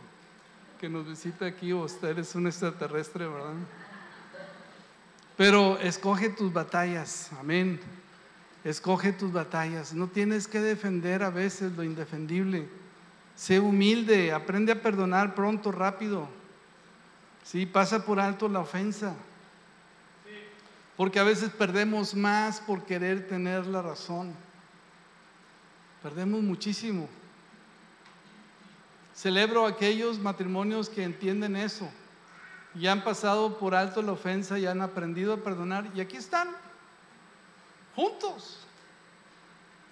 que 0.79 0.89
nos 0.89 1.07
visita 1.07 1.47
aquí 1.47 1.73
o 1.73 1.81
usted 1.81 2.19
es 2.19 2.35
un 2.35 2.47
extraterrestre, 2.47 3.27
¿verdad? 3.27 3.55
Pero 5.37 5.79
escoge 5.79 6.29
tus 6.29 6.53
batallas, 6.53 7.31
amén. 7.41 7.81
Escoge 8.65 9.13
tus 9.13 9.33
batallas. 9.33 9.95
No 9.95 10.09
tienes 10.09 10.49
que 10.49 10.61
defender 10.61 11.23
a 11.23 11.31
veces 11.31 11.73
lo 11.73 11.85
indefendible. 11.85 12.69
Sé 13.35 13.61
humilde, 13.61 14.33
aprende 14.33 14.73
a 14.73 14.83
perdonar 14.83 15.35
pronto, 15.35 15.73
rápido. 15.73 16.29
Sí, 17.45 17.65
pasa 17.65 18.05
por 18.05 18.19
alto 18.19 18.49
la 18.49 18.61
ofensa. 18.61 19.15
Porque 20.97 21.19
a 21.19 21.25
veces 21.25 21.51
perdemos 21.51 22.15
más 22.15 22.61
por 22.61 22.85
querer 22.85 23.29
tener 23.29 23.67
la 23.67 23.83
razón. 23.83 24.35
Perdemos 26.03 26.43
muchísimo. 26.43 27.09
Celebro 29.15 29.67
aquellos 29.67 30.19
matrimonios 30.19 30.89
que 30.89 31.03
entienden 31.03 31.57
eso 31.57 31.91
y 32.75 32.87
han 32.87 33.05
pasado 33.05 33.59
por 33.59 33.75
alto 33.75 34.03
la 34.03 34.13
ofensa 34.13 34.59
y 34.59 34.67
han 34.67 34.81
aprendido 34.81 35.35
a 35.35 35.39
perdonar. 35.39 35.87
Y 35.95 36.01
aquí 36.01 36.17
están, 36.17 36.49
juntos. 37.95 38.61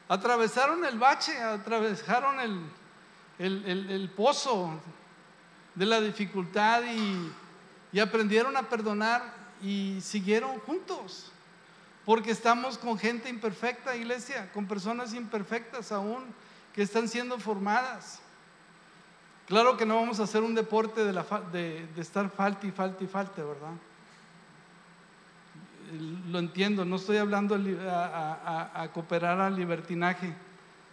Atravesaron 0.09 0.85
el 0.85 0.99
bache, 0.99 1.37
atravesaron 1.39 2.69
el, 3.39 4.11
pozo 4.11 4.79
de 5.75 5.87
la 5.87 6.01
dificultad 6.01 6.83
y, 6.85 7.33
y 7.93 8.01
aprendieron 8.01 8.57
a 8.57 8.69
perdonar 8.69 9.44
y 9.65 10.01
siguieron 10.03 10.61
juntos. 10.61 11.33
Porque 12.05 12.31
estamos 12.31 12.77
con 12.77 12.99
gente 12.99 13.31
imperfecta, 13.31 13.97
iglesia, 13.97 14.53
con 14.53 14.67
personas 14.67 15.15
imperfectas 15.15 15.91
aún 15.91 16.23
que 16.75 16.83
están 16.83 17.09
siendo 17.09 17.39
formadas. 17.39 18.21
Claro 19.47 19.77
que 19.77 19.87
no 19.87 19.97
vamos 19.97 20.21
a 20.21 20.25
hacer 20.25 20.43
un 20.43 20.55
deporte 20.55 21.03
de, 21.05 21.13
la, 21.13 21.25
de, 21.51 21.89
estar 21.97 22.31
falta 22.31 22.67
y 22.67 22.71
falta 22.71 23.05
y 23.05 23.07
falta, 23.07 23.43
¿verdad? 23.43 23.73
Lo 26.29 26.39
entiendo, 26.39 26.85
no 26.85 26.97
estoy 26.97 27.17
hablando 27.19 27.55
a, 27.89 28.83
a 28.83 28.93
cooperar 28.93 29.41
al 29.41 29.57
libertinaje, 29.57 30.35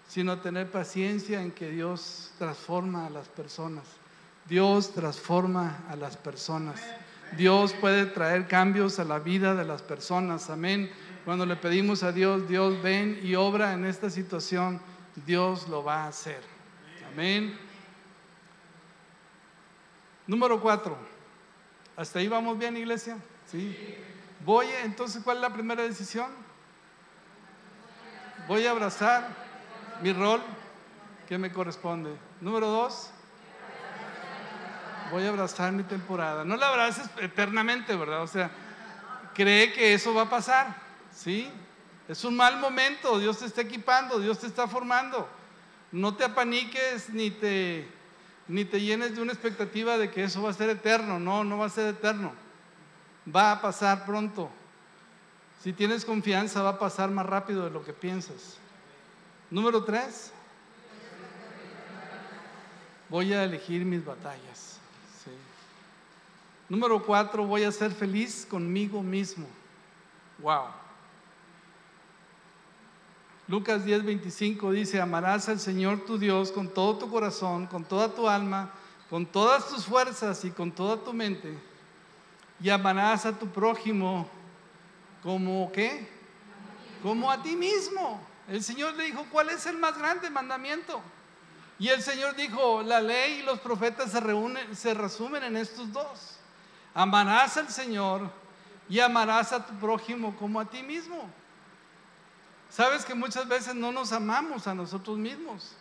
sino 0.07 0.39
tener 0.39 0.69
paciencia 0.69 1.41
en 1.41 1.51
que 1.51 1.69
Dios 1.71 2.33
transforma 2.37 3.07
a 3.07 3.09
las 3.09 3.27
personas. 3.27 3.85
Dios 4.47 4.93
transforma 4.93 5.83
a 5.89 5.95
las 5.95 6.15
personas. 6.17 6.81
Dios 7.37 7.73
puede 7.73 8.05
traer 8.05 8.47
cambios 8.47 8.99
a 8.99 9.05
la 9.05 9.19
vida 9.19 9.55
de 9.55 9.65
las 9.65 9.81
personas. 9.81 10.49
Amén. 10.49 10.91
Cuando 11.25 11.45
le 11.45 11.55
pedimos 11.55 12.03
a 12.03 12.11
Dios, 12.11 12.47
Dios 12.47 12.81
ven 12.81 13.19
y 13.23 13.35
obra 13.35 13.73
en 13.73 13.85
esta 13.85 14.09
situación, 14.09 14.81
Dios 15.25 15.67
lo 15.69 15.83
va 15.83 16.03
a 16.03 16.07
hacer. 16.07 16.41
Amén. 17.11 17.57
Número 20.27 20.59
cuatro. 20.59 20.97
¿Hasta 21.95 22.19
ahí 22.19 22.27
vamos 22.27 22.57
bien, 22.57 22.75
iglesia? 22.77 23.17
Sí. 23.47 23.95
Voy, 24.43 24.67
entonces, 24.83 25.23
¿cuál 25.23 25.37
es 25.37 25.41
la 25.41 25.53
primera 25.53 25.83
decisión? 25.83 26.31
Voy 28.47 28.65
a 28.65 28.71
abrazar 28.71 29.27
mi 30.01 30.11
rol 30.11 30.41
que 31.27 31.37
me 31.37 31.51
corresponde. 31.51 32.15
Número 32.41 32.67
dos 32.67 33.11
voy 35.11 35.25
a 35.25 35.29
abrazar 35.29 35.71
mi 35.71 35.83
temporada. 35.83 36.43
No 36.43 36.55
la 36.55 36.69
abraces 36.69 37.09
eternamente, 37.19 37.95
¿verdad? 37.95 38.23
O 38.23 38.27
sea, 38.27 38.49
cree 39.33 39.73
que 39.73 39.93
eso 39.93 40.13
va 40.13 40.23
a 40.23 40.29
pasar, 40.29 40.75
¿sí? 41.13 41.51
Es 42.07 42.23
un 42.23 42.35
mal 42.35 42.59
momento, 42.59 43.19
Dios 43.19 43.39
te 43.39 43.45
está 43.45 43.61
equipando, 43.61 44.19
Dios 44.19 44.39
te 44.39 44.47
está 44.47 44.67
formando. 44.67 45.29
No 45.91 46.15
te 46.15 46.23
apaniques 46.23 47.09
ni 47.09 47.31
te, 47.31 47.87
ni 48.47 48.65
te 48.65 48.81
llenes 48.81 49.15
de 49.15 49.21
una 49.21 49.33
expectativa 49.33 49.97
de 49.97 50.09
que 50.09 50.23
eso 50.23 50.41
va 50.41 50.49
a 50.49 50.53
ser 50.53 50.69
eterno. 50.69 51.19
No, 51.19 51.43
no 51.43 51.57
va 51.57 51.65
a 51.65 51.69
ser 51.69 51.87
eterno. 51.87 52.33
Va 53.33 53.51
a 53.51 53.61
pasar 53.61 54.05
pronto. 54.05 54.49
Si 55.61 55.73
tienes 55.73 56.05
confianza, 56.05 56.63
va 56.63 56.69
a 56.69 56.79
pasar 56.79 57.11
más 57.11 57.25
rápido 57.25 57.65
de 57.65 57.71
lo 57.71 57.83
que 57.83 57.93
piensas. 57.93 58.57
Número 59.49 59.83
tres, 59.83 60.31
voy 63.09 63.33
a 63.33 63.43
elegir 63.43 63.83
mis 63.85 64.03
batallas. 64.03 64.70
Número 66.71 67.03
cuatro, 67.03 67.43
voy 67.43 67.65
a 67.65 67.71
ser 67.73 67.91
feliz 67.91 68.47
conmigo 68.49 69.03
mismo. 69.03 69.45
Wow. 70.37 70.67
Lucas 73.45 73.83
10, 73.83 74.05
25 74.05 74.71
dice, 74.71 75.01
amarás 75.01 75.49
al 75.49 75.59
Señor 75.59 76.05
tu 76.05 76.17
Dios 76.17 76.49
con 76.49 76.69
todo 76.69 76.97
tu 76.97 77.09
corazón, 77.09 77.67
con 77.67 77.83
toda 77.83 78.15
tu 78.15 78.29
alma, 78.29 78.71
con 79.09 79.25
todas 79.25 79.67
tus 79.67 79.83
fuerzas 79.83 80.45
y 80.45 80.51
con 80.51 80.71
toda 80.71 80.95
tu 80.95 81.11
mente. 81.11 81.59
Y 82.61 82.69
amarás 82.69 83.25
a 83.25 83.37
tu 83.37 83.47
prójimo 83.47 84.29
como 85.23 85.69
qué? 85.73 86.07
Como 87.03 87.29
a 87.29 87.43
ti 87.43 87.53
mismo. 87.57 88.25
El 88.47 88.63
Señor 88.63 88.95
le 88.95 89.03
dijo, 89.03 89.25
¿cuál 89.29 89.49
es 89.49 89.65
el 89.65 89.75
más 89.75 89.97
grande 89.97 90.29
mandamiento? 90.29 91.01
Y 91.79 91.89
el 91.89 92.01
Señor 92.01 92.33
dijo, 92.37 92.81
la 92.81 93.01
ley 93.01 93.39
y 93.39 93.43
los 93.43 93.59
profetas 93.59 94.09
se, 94.11 94.21
reúnen, 94.21 94.73
se 94.73 94.93
resumen 94.93 95.43
en 95.43 95.57
estos 95.57 95.91
dos. 95.91 96.37
Amarás 96.93 97.57
al 97.57 97.69
Señor 97.69 98.29
y 98.89 98.99
amarás 98.99 99.53
a 99.53 99.65
tu 99.65 99.73
prójimo 99.75 100.35
como 100.37 100.59
a 100.59 100.65
ti 100.65 100.83
mismo. 100.83 101.29
Sabes 102.69 103.05
que 103.05 103.15
muchas 103.15 103.47
veces 103.47 103.75
no 103.75 103.91
nos 103.91 104.11
amamos 104.11 104.67
a 104.67 104.75
nosotros 104.75 105.17
mismos. 105.17 105.75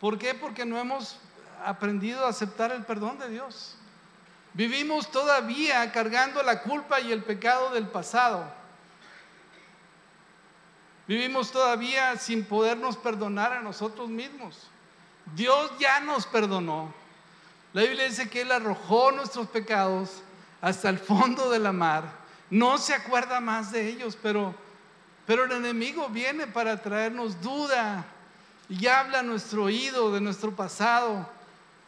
¿Por 0.00 0.18
qué? 0.18 0.34
Porque 0.34 0.64
no 0.64 0.78
hemos 0.78 1.18
aprendido 1.64 2.26
a 2.26 2.30
aceptar 2.30 2.72
el 2.72 2.84
perdón 2.84 3.18
de 3.18 3.28
Dios. 3.28 3.76
Vivimos 4.52 5.10
todavía 5.10 5.92
cargando 5.92 6.42
la 6.42 6.62
culpa 6.62 7.00
y 7.00 7.12
el 7.12 7.22
pecado 7.22 7.70
del 7.70 7.86
pasado. 7.86 8.44
Vivimos 11.06 11.52
todavía 11.52 12.16
sin 12.16 12.44
podernos 12.44 12.96
perdonar 12.96 13.52
a 13.52 13.60
nosotros 13.60 14.08
mismos. 14.08 14.68
Dios 15.34 15.70
ya 15.78 16.00
nos 16.00 16.26
perdonó. 16.26 16.92
La 17.72 17.82
Biblia 17.82 18.04
dice 18.04 18.30
que 18.30 18.42
Él 18.42 18.52
arrojó 18.52 19.12
nuestros 19.12 19.48
pecados 19.48 20.22
hasta 20.60 20.88
el 20.88 20.98
fondo 20.98 21.50
de 21.50 21.58
la 21.58 21.72
mar. 21.72 22.04
No 22.50 22.78
se 22.78 22.94
acuerda 22.94 23.40
más 23.40 23.72
de 23.72 23.88
ellos, 23.88 24.16
pero, 24.22 24.54
pero 25.26 25.44
el 25.44 25.52
enemigo 25.52 26.08
viene 26.08 26.46
para 26.46 26.80
traernos 26.80 27.40
duda 27.40 28.04
y 28.68 28.86
habla 28.86 29.20
a 29.20 29.22
nuestro 29.22 29.64
oído 29.64 30.12
de 30.12 30.20
nuestro 30.20 30.54
pasado, 30.54 31.28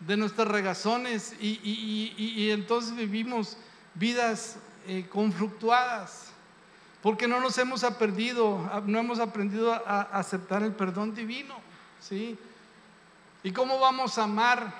de 0.00 0.16
nuestras 0.16 0.48
regazones 0.48 1.34
y, 1.40 2.50
entonces 2.50 2.94
vivimos 2.94 3.56
vidas 3.94 4.56
eh, 4.86 5.06
confluctuadas 5.10 6.28
porque 7.02 7.28
no 7.28 7.40
nos 7.40 7.56
hemos 7.58 7.84
aprendido, 7.84 8.58
no 8.86 8.98
hemos 8.98 9.20
aprendido 9.20 9.72
a 9.72 10.02
aceptar 10.02 10.62
el 10.62 10.72
perdón 10.72 11.14
divino, 11.14 11.54
¿sí? 12.00 12.36
¿Y 13.42 13.52
cómo 13.52 13.78
vamos 13.78 14.18
a 14.18 14.24
amar 14.24 14.74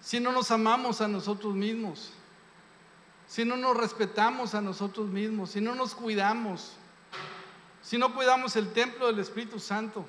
si 0.00 0.20
no 0.20 0.32
nos 0.32 0.50
amamos 0.50 1.00
a 1.02 1.08
nosotros 1.08 1.54
mismos? 1.54 2.12
Si 3.30 3.44
no 3.44 3.56
nos 3.56 3.76
respetamos 3.76 4.56
a 4.56 4.60
nosotros 4.60 5.08
mismos, 5.08 5.50
si 5.50 5.60
no 5.60 5.76
nos 5.76 5.94
cuidamos, 5.94 6.72
si 7.80 7.96
no 7.96 8.12
cuidamos 8.12 8.56
el 8.56 8.72
templo 8.72 9.06
del 9.06 9.20
Espíritu 9.20 9.60
Santo, 9.60 10.04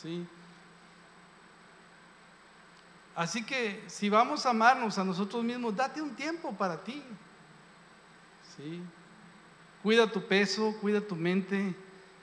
¿sí? 0.00 0.24
Así 3.16 3.44
que 3.44 3.82
si 3.88 4.08
vamos 4.08 4.46
a 4.46 4.50
amarnos 4.50 4.96
a 4.96 5.02
nosotros 5.02 5.42
mismos, 5.42 5.74
date 5.74 6.00
un 6.00 6.14
tiempo 6.14 6.52
para 6.52 6.84
ti. 6.84 7.02
¿Sí? 8.56 8.80
Cuida 9.82 10.06
tu 10.06 10.24
peso, 10.28 10.76
cuida 10.80 11.00
tu 11.00 11.16
mente, 11.16 11.74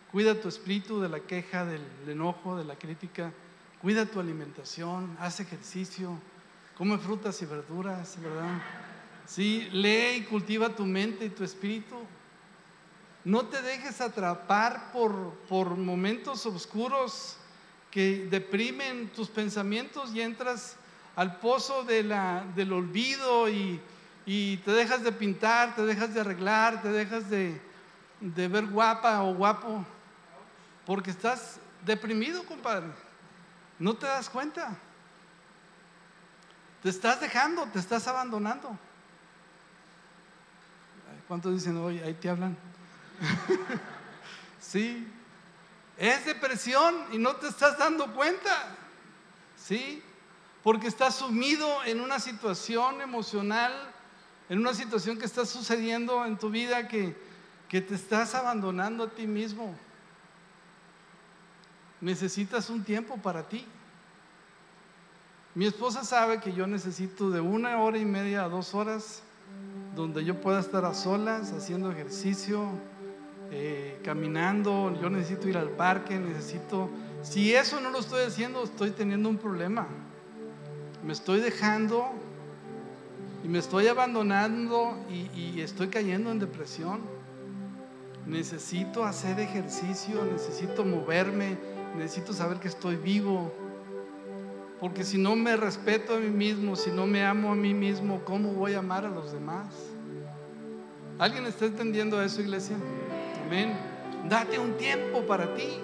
cuida 0.10 0.40
tu 0.40 0.48
espíritu 0.48 1.02
de 1.02 1.10
la 1.10 1.20
queja, 1.20 1.66
del 1.66 1.84
enojo, 2.08 2.56
de 2.56 2.64
la 2.64 2.78
crítica. 2.78 3.34
Cuida 3.82 4.06
tu 4.06 4.22
alimentación, 4.22 5.18
haz 5.20 5.42
ejercicio, 5.42 6.18
come 6.78 6.98
frutas 6.98 7.42
y 7.42 7.46
verduras, 7.46 8.18
¿verdad? 8.22 8.62
Sí, 9.30 9.70
lee 9.72 10.16
y 10.16 10.24
cultiva 10.24 10.70
tu 10.70 10.88
mente 10.88 11.26
y 11.26 11.30
tu 11.30 11.44
espíritu. 11.44 11.96
No 13.24 13.46
te 13.46 13.62
dejes 13.62 14.02
atrapar 14.02 14.92
por, 14.92 15.36
por 15.48 15.78
momentos 15.78 16.48
oscuros 16.48 17.38
que 17.92 18.26
deprimen 18.32 19.08
tus 19.10 19.28
pensamientos 19.30 20.16
y 20.16 20.22
entras 20.22 20.78
al 21.16 21.38
pozo 21.38 21.84
del 21.84 22.74
olvido 22.74 23.48
y, 23.48 23.80
y, 24.26 24.58
te 24.58 24.72
dejas 24.72 25.04
de 25.04 25.12
pintar, 25.12 25.76
te 25.76 25.86
dejas 25.86 26.12
de 26.12 26.22
arreglar, 26.22 26.82
te 26.82 26.90
dejas 26.90 27.30
de, 27.30 27.62
de 28.22 28.48
ver 28.48 28.66
guapa 28.66 29.22
o 29.22 29.36
guapo, 29.36 29.86
porque 30.88 31.12
estás 31.12 31.60
deprimido, 31.86 32.44
compadre. 32.46 32.88
No 33.78 33.94
te 33.96 34.08
das 34.08 34.28
cuenta. 34.28 34.76
Te 36.82 36.90
estás 36.90 37.22
dejando, 37.22 37.68
te 37.68 37.78
estás 37.78 38.08
abandonando. 38.08 38.89
¿Cuántos 41.30 41.54
dicen 41.54 41.78
hoy? 41.78 42.00
Ahí 42.00 42.16
te 42.16 42.28
hablan. 42.28 42.58
sí. 44.60 45.08
Es 45.96 46.26
depresión 46.26 47.06
y 47.12 47.20
no 47.20 47.36
te 47.36 47.50
estás 47.50 47.78
dando 47.78 48.12
cuenta. 48.16 48.76
Sí. 49.56 50.02
Porque 50.64 50.88
estás 50.88 51.18
sumido 51.18 51.84
en 51.84 52.02
una 52.02 52.20
situación 52.20 53.00
emocional, 53.02 53.72
en 54.50 54.58
una 54.58 54.74
situación 54.74 55.20
que 55.20 55.28
está 55.28 55.46
sucediendo 55.46 56.26
en 56.26 56.36
tu 56.36 56.50
vida 56.50 56.88
que, 56.88 57.16
que 57.68 57.80
te 57.80 57.94
estás 57.94 58.34
abandonando 58.34 59.04
a 59.04 59.10
ti 59.12 59.28
mismo. 59.28 59.78
Necesitas 62.02 62.72
un 62.72 62.84
tiempo 62.84 63.18
para 63.18 63.48
ti. 63.48 63.68
Mi 65.54 65.68
esposa 65.68 66.04
sabe 66.04 66.42
que 66.42 66.54
yo 66.54 66.66
necesito 66.66 67.30
de 67.30 67.40
una 67.40 67.78
hora 67.78 68.00
y 68.00 68.06
media 68.06 68.46
a 68.46 68.50
dos 68.50 68.74
horas 68.74 69.22
donde 70.00 70.24
yo 70.24 70.40
pueda 70.40 70.62
estar 70.62 70.86
a 70.86 70.94
solas, 70.94 71.52
haciendo 71.52 71.92
ejercicio, 71.92 72.70
eh, 73.52 74.00
caminando. 74.02 74.98
Yo 75.02 75.10
necesito 75.10 75.50
ir 75.50 75.58
al 75.58 75.72
parque, 75.72 76.18
necesito... 76.18 76.90
Si 77.22 77.54
eso 77.54 77.82
no 77.82 77.90
lo 77.90 78.00
estoy 78.00 78.24
haciendo, 78.24 78.64
estoy 78.64 78.92
teniendo 78.92 79.28
un 79.28 79.38
problema. 79.38 79.88
Me 81.04 81.12
estoy 81.12 81.42
dejando 81.42 82.12
y 83.44 83.50
me 83.50 83.60
estoy 83.60 83.88
abandonando 83.88 84.98
y, 85.10 85.38
y 85.38 85.60
estoy 85.60 85.90
cayendo 85.90 86.32
en 86.32 86.40
depresión. 86.40 87.02
Necesito 88.26 89.04
hacer 89.04 89.38
ejercicio, 89.42 90.24
necesito 90.24 90.86
moverme, 90.86 91.58
necesito 91.98 92.32
saber 92.32 92.62
que 92.62 92.70
estoy 92.70 92.96
vivo. 92.96 93.52
Porque 94.80 95.04
si 95.04 95.18
no 95.18 95.36
me 95.36 95.58
respeto 95.58 96.16
a 96.16 96.20
mí 96.20 96.30
mismo, 96.30 96.78
si 96.78 96.90
no 96.90 97.06
me 97.06 97.26
amo 97.26 97.52
a 97.52 97.56
mí 97.56 97.74
mismo, 97.74 98.22
¿cómo 98.24 98.54
voy 98.54 98.76
a 98.76 98.80
amar 98.80 99.04
a 99.04 99.10
los 99.10 99.34
demás? 99.34 99.89
¿Alguien 101.20 101.46
está 101.48 101.66
entendiendo 101.66 102.24
eso, 102.24 102.40
iglesia? 102.40 102.78
Amén. 103.46 103.78
Date 104.30 104.58
un 104.58 104.78
tiempo 104.78 105.28
para 105.28 105.54
ti. 105.54 105.78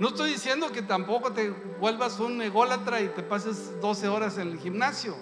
No 0.00 0.08
estoy 0.08 0.32
diciendo 0.32 0.72
que 0.72 0.80
tampoco 0.80 1.32
te 1.32 1.50
vuelvas 1.78 2.18
un 2.18 2.40
ególatra 2.40 3.02
y 3.02 3.08
te 3.08 3.22
pases 3.22 3.78
12 3.82 4.08
horas 4.08 4.38
en 4.38 4.48
el 4.48 4.58
gimnasio 4.58 5.14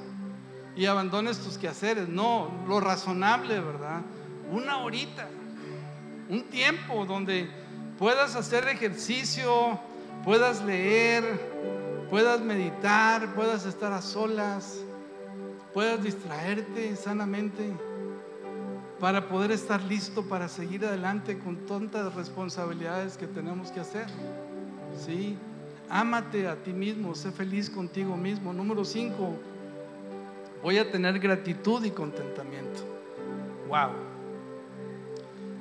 y 0.76 0.86
abandones 0.86 1.40
tus 1.40 1.58
quehaceres. 1.58 2.08
No, 2.08 2.48
lo 2.68 2.78
razonable, 2.78 3.58
¿verdad? 3.58 4.02
Una 4.52 4.78
horita, 4.78 5.28
un 6.28 6.44
tiempo 6.44 7.04
donde 7.04 7.50
puedas 7.98 8.36
hacer 8.36 8.68
ejercicio, 8.68 9.80
puedas 10.22 10.62
leer, 10.62 11.24
puedas 12.08 12.40
meditar, 12.40 13.34
puedas 13.34 13.66
estar 13.66 13.92
a 13.92 14.00
solas, 14.00 14.78
puedas 15.74 16.04
distraerte 16.04 16.94
sanamente 16.94 17.72
para 19.02 19.26
poder 19.26 19.50
estar 19.50 19.82
listo 19.82 20.22
para 20.22 20.46
seguir 20.46 20.84
adelante 20.84 21.36
con 21.36 21.66
tantas 21.66 22.14
responsabilidades 22.14 23.16
que 23.16 23.26
tenemos 23.26 23.72
que 23.72 23.80
hacer. 23.80 24.06
¿Sí? 24.96 25.36
Ámate 25.90 26.46
a 26.46 26.54
ti 26.54 26.72
mismo, 26.72 27.12
sé 27.16 27.32
feliz 27.32 27.68
contigo 27.68 28.16
mismo. 28.16 28.52
Número 28.52 28.84
5, 28.84 29.36
voy 30.62 30.78
a 30.78 30.88
tener 30.88 31.18
gratitud 31.18 31.84
y 31.84 31.90
contentamiento. 31.90 32.82
Wow. 33.66 33.90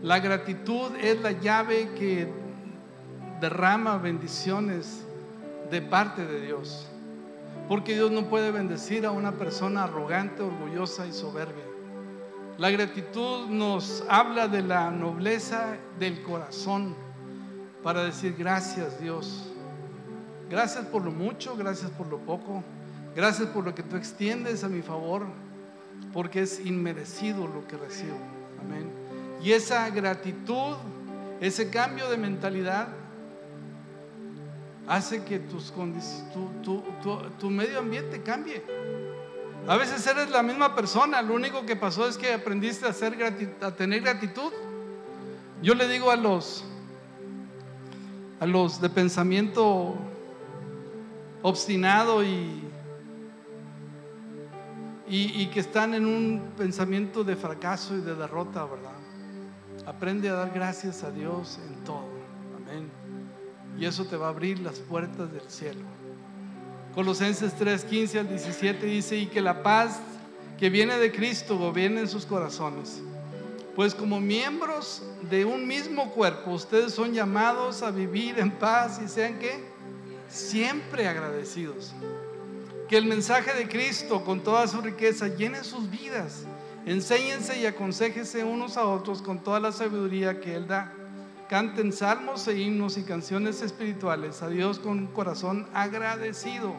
La 0.04 0.20
gratitud 0.20 0.92
es 1.02 1.20
la 1.22 1.32
llave 1.32 1.90
que 1.98 2.32
derrama 3.40 3.98
bendiciones 3.98 5.02
de 5.72 5.82
parte 5.82 6.28
de 6.28 6.42
Dios. 6.42 6.86
Porque 7.68 7.96
Dios 7.96 8.12
no 8.12 8.30
puede 8.30 8.52
bendecir 8.52 9.04
a 9.04 9.10
una 9.10 9.32
persona 9.32 9.86
arrogante, 9.86 10.44
orgullosa 10.44 11.08
y 11.08 11.12
soberbia. 11.12 11.71
La 12.62 12.70
gratitud 12.70 13.48
nos 13.48 14.04
habla 14.08 14.48
de 14.48 14.62
la 14.62 14.92
nobleza 14.92 15.78
del 15.98 16.22
corazón 16.22 16.96
para 17.82 18.04
decir 18.04 18.36
gracias 18.38 19.02
Dios. 19.02 19.52
Gracias 20.48 20.86
por 20.86 21.04
lo 21.04 21.10
mucho, 21.10 21.58
gracias 21.58 21.90
por 21.90 22.06
lo 22.06 22.20
poco. 22.20 22.64
Gracias 23.16 23.50
por 23.50 23.66
lo 23.66 23.74
que 23.74 23.82
tú 23.82 23.96
extiendes 23.96 24.64
a 24.64 24.70
mi 24.70 24.84
favor, 24.84 25.26
porque 26.14 26.44
es 26.44 26.64
inmerecido 26.64 27.48
lo 27.48 27.66
que 27.68 27.78
recibo. 27.78 28.20
Amén. 28.64 28.92
Y 29.44 29.54
esa 29.54 29.90
gratitud, 29.90 30.76
ese 31.40 31.72
cambio 31.72 32.12
de 32.12 32.18
mentalidad, 32.18 32.90
hace 34.88 35.24
que 35.24 35.40
tus 35.40 35.74
tu, 36.62 36.84
tu, 37.40 37.50
medio 37.50 37.80
ambiente 37.80 38.22
cambie. 38.22 38.62
A 39.68 39.78
veces 39.78 40.06
eres 40.08 40.30
la 40.32 40.42
misma 40.42 40.76
persona, 40.76 41.22
lo 41.22 41.36
único 41.36 41.66
que 41.66 41.76
pasó 41.76 42.08
es 42.08 42.18
que 42.18 42.34
aprendiste 42.34 42.88
a, 42.88 43.72
tener 43.76 44.02
gratitud. 44.02 44.52
Yo 45.62 45.76
le 45.76 45.88
digo 45.88 46.10
a 46.10 46.16
los, 46.16 46.66
a 48.40 48.46
los 48.48 48.82
de 48.82 48.90
pensamiento 48.90 49.96
obstinado 51.44 52.24
y, 52.24 52.64
y, 55.08 55.42
y 55.42 55.48
que 55.48 55.60
están 55.60 55.94
en 55.94 56.08
un 56.08 56.54
pensamiento 56.58 57.24
de 57.24 57.36
fracaso 57.36 57.96
y 57.96 58.02
de 58.02 58.16
derrota, 58.16 58.66
¿verdad? 58.66 58.92
Aprende 59.86 60.30
a 60.30 60.34
dar 60.34 60.52
gracias 60.52 61.04
a 61.04 61.12
Dios 61.12 61.60
en 61.68 61.84
todo. 61.84 62.10
Amén. 62.58 62.90
Y 63.78 63.86
eso 63.86 64.06
te 64.06 64.18
va 64.18 64.28
a 64.28 64.30
abrir 64.30 64.60
las 64.60 64.80
puertas 64.80 65.32
del 65.32 65.48
cielo. 65.50 66.01
Colosenses 66.96 67.54
3, 67.56 67.86
15 67.86 68.20
al 68.20 68.30
17 68.30 68.86
dice, 68.86 69.18
y 69.18 69.28
que 69.28 69.42
la 69.42 69.64
paz 69.64 70.00
que 70.60 70.70
viene 70.70 70.98
de 70.98 71.12
Cristo 71.12 71.58
gobierne 71.58 72.02
en 72.02 72.08
sus 72.08 72.26
corazones. 72.26 73.02
Pues 73.76 73.96
como 73.96 74.20
miembros 74.20 75.02
de 75.30 75.46
un 75.46 75.66
mismo 75.66 76.12
cuerpo, 76.12 76.52
ustedes 76.52 76.94
son 76.94 77.14
llamados 77.14 77.82
a 77.82 77.92
vivir 77.92 78.38
en 78.38 78.52
paz 78.52 79.00
y 79.04 79.08
sean 79.08 79.40
que 79.40 79.64
siempre 80.28 81.08
agradecidos. 81.08 81.94
Que 82.90 82.98
el 82.98 83.06
mensaje 83.06 83.54
de 83.54 83.70
Cristo 83.70 84.24
con 84.26 84.42
toda 84.42 84.68
su 84.68 84.82
riqueza 84.82 85.30
llene 85.30 85.64
sus 85.64 85.90
vidas 85.90 86.46
Enséñense 86.86 87.60
y 87.60 87.66
aconséjense 87.68 88.44
unos 88.44 88.76
a 88.76 88.86
otros 88.86 89.22
con 89.22 89.40
toda 89.40 89.60
la 89.60 89.72
sabiduría 89.72 90.40
que 90.40 90.56
Él 90.56 90.68
da. 90.68 90.94
Canten 91.52 91.92
salmos 91.92 92.48
e 92.48 92.58
himnos 92.58 92.98
y 92.98 93.04
canciones 93.04 93.62
espirituales 93.62 94.42
a 94.42 94.48
Dios 94.48 94.80
con 94.80 95.00
un 95.00 95.08
corazón 95.08 95.68
agradecido. 95.74 96.74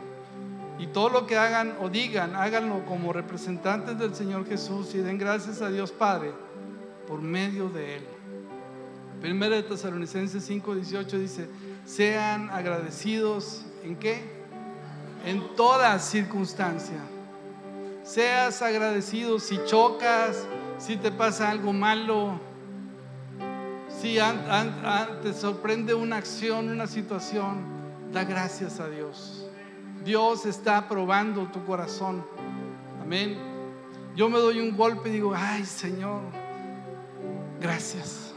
Y 0.78 0.86
todo 0.86 1.10
lo 1.10 1.26
que 1.26 1.36
hagan 1.36 1.76
o 1.82 1.90
digan, 1.90 2.34
háganlo 2.34 2.86
como 2.86 3.12
representantes 3.12 3.98
del 3.98 4.14
Señor 4.14 4.46
Jesús 4.46 4.94
y 4.94 4.98
den 5.00 5.18
gracias 5.18 5.60
a 5.60 5.68
Dios 5.68 5.92
Padre 5.92 6.32
por 7.06 7.20
medio 7.20 7.68
de 7.68 7.96
Él. 7.96 8.02
Primera 9.20 9.56
de 9.56 9.62
Tesalonicenses 9.62 10.48
5:18 10.48 11.18
dice, 11.18 11.50
sean 11.84 12.48
agradecidos 12.48 13.66
en 13.84 13.96
qué? 13.96 14.22
En 15.26 15.54
toda 15.54 15.98
circunstancia 15.98 16.98
Seas 18.04 18.62
agradecido 18.62 19.38
si 19.38 19.60
chocas, 19.66 20.46
si 20.78 20.96
te 20.96 21.12
pasa 21.12 21.50
algo 21.50 21.72
malo, 21.72 22.40
si 24.02 24.18
te 25.22 25.32
sorprende 25.32 25.94
una 25.94 26.16
acción, 26.16 26.68
una 26.68 26.88
situación, 26.88 27.62
da 28.12 28.24
gracias 28.24 28.80
a 28.80 28.88
Dios. 28.88 29.46
Dios 30.04 30.44
está 30.44 30.88
probando 30.88 31.46
tu 31.52 31.64
corazón. 31.64 32.26
Amén. 33.00 33.38
Yo 34.16 34.28
me 34.28 34.40
doy 34.40 34.58
un 34.58 34.76
golpe 34.76 35.08
y 35.08 35.12
digo, 35.12 35.32
ay 35.36 35.64
Señor, 35.64 36.20
gracias. 37.60 38.32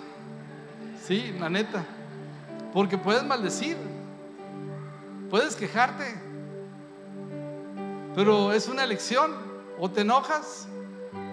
Sí, 1.03 1.33
la 1.39 1.49
neta. 1.49 1.83
Porque 2.71 2.99
puedes 2.99 3.23
maldecir, 3.23 3.75
puedes 5.31 5.55
quejarte, 5.55 6.21
Pero 8.13 8.53
es 8.53 8.67
una 8.67 8.83
elección. 8.83 9.31
O 9.79 9.89
te 9.89 10.01
enojas 10.01 10.67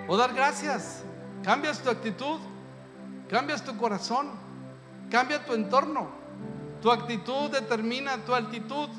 o 0.09 0.16
dar 0.16 0.33
gracias. 0.33 1.05
Cambias 1.45 1.80
tu 1.80 1.91
actitud, 1.91 2.41
cambias 3.33 3.64
tu 3.64 3.74
corazón, 3.78 4.28
cambia 5.11 5.43
tu 5.43 5.55
entorno. 5.55 6.11
Tu 6.83 6.91
actitud 6.91 7.51
determina 7.51 8.18
tu 8.18 8.35
altitud. 8.35 8.91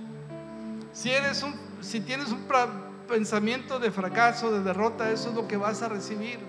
Si, 0.92 1.12
eres 1.12 1.44
un, 1.44 1.54
si 1.82 2.02
tienes 2.02 2.32
un 2.32 2.40
pensamiento 3.08 3.78
de 3.78 3.92
fracaso, 3.92 4.52
de 4.52 4.64
derrota, 4.64 5.12
eso 5.12 5.30
es 5.30 5.36
lo 5.36 5.48
que 5.48 5.56
vas 5.56 5.84
a 5.84 5.90
recibir. 5.90 6.40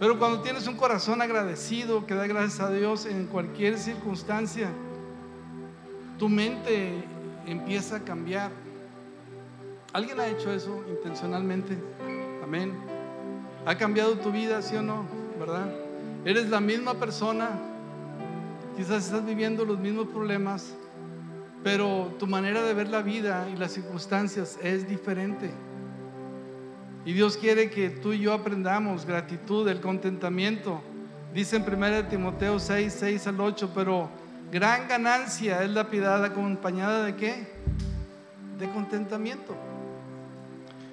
Pero 0.00 0.18
cuando 0.18 0.42
tienes 0.42 0.66
un 0.66 0.76
corazón 0.76 1.22
agradecido, 1.22 2.04
que 2.04 2.16
da 2.16 2.26
gracias 2.26 2.58
a 2.58 2.70
Dios 2.72 3.06
en 3.06 3.28
cualquier 3.28 3.78
circunstancia, 3.78 4.70
tu 6.18 6.28
mente 6.28 7.04
empieza 7.46 7.96
a 7.96 8.00
cambiar. 8.00 8.50
¿Alguien 9.92 10.18
ha 10.18 10.26
hecho 10.26 10.52
eso 10.52 10.82
intencionalmente? 10.88 11.78
Amén. 12.42 12.74
¿Ha 13.64 13.76
cambiado 13.76 14.18
tu 14.18 14.32
vida, 14.32 14.60
sí 14.62 14.74
o 14.74 14.82
no? 14.82 15.25
Eres 16.24 16.48
la 16.48 16.60
misma 16.60 16.94
persona. 16.94 17.50
Quizás 18.76 19.06
estás 19.06 19.24
viviendo 19.24 19.64
los 19.64 19.78
mismos 19.78 20.08
problemas, 20.08 20.74
pero 21.62 22.14
tu 22.18 22.26
manera 22.26 22.62
de 22.62 22.74
ver 22.74 22.88
la 22.88 23.02
vida 23.02 23.48
y 23.52 23.56
las 23.56 23.72
circunstancias 23.72 24.58
es 24.62 24.88
diferente. 24.88 25.50
Y 27.04 27.12
Dios 27.12 27.36
quiere 27.36 27.70
que 27.70 27.88
tú 27.88 28.12
y 28.12 28.18
yo 28.18 28.32
aprendamos 28.32 29.06
gratitud, 29.06 29.68
el 29.68 29.80
contentamiento. 29.80 30.82
Dice 31.32 31.56
en 31.56 31.62
1 31.62 32.08
Timoteo 32.08 32.58
6, 32.58 32.96
6 32.98 33.26
al 33.28 33.40
8, 33.40 33.70
pero 33.74 34.10
gran 34.50 34.88
ganancia 34.88 35.62
es 35.62 35.70
la 35.70 35.88
piedad 35.88 36.24
acompañada 36.24 37.04
de 37.04 37.14
qué? 37.14 37.46
De 38.58 38.68
contentamiento. 38.70 39.54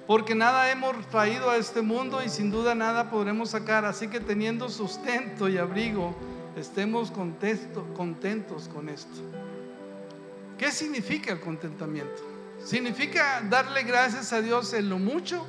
Porque 0.06 0.34
nada 0.34 0.70
hemos 0.70 1.06
traído 1.08 1.48
a 1.50 1.56
este 1.56 1.80
mundo 1.80 2.22
y 2.22 2.28
sin 2.28 2.50
duda 2.50 2.74
nada 2.74 3.10
podremos 3.10 3.50
sacar. 3.50 3.84
Así 3.86 4.08
que 4.08 4.20
teniendo 4.20 4.68
sustento 4.68 5.48
y 5.48 5.56
abrigo, 5.56 6.14
estemos 6.56 7.10
contentos 7.10 8.68
con 8.68 8.88
esto. 8.88 9.22
¿Qué 10.58 10.70
significa 10.70 11.32
el 11.32 11.40
contentamiento? 11.40 12.22
Significa 12.62 13.42
darle 13.48 13.82
gracias 13.82 14.32
a 14.32 14.42
Dios 14.42 14.72
en 14.74 14.88
lo 14.88 14.98
mucho 14.98 15.46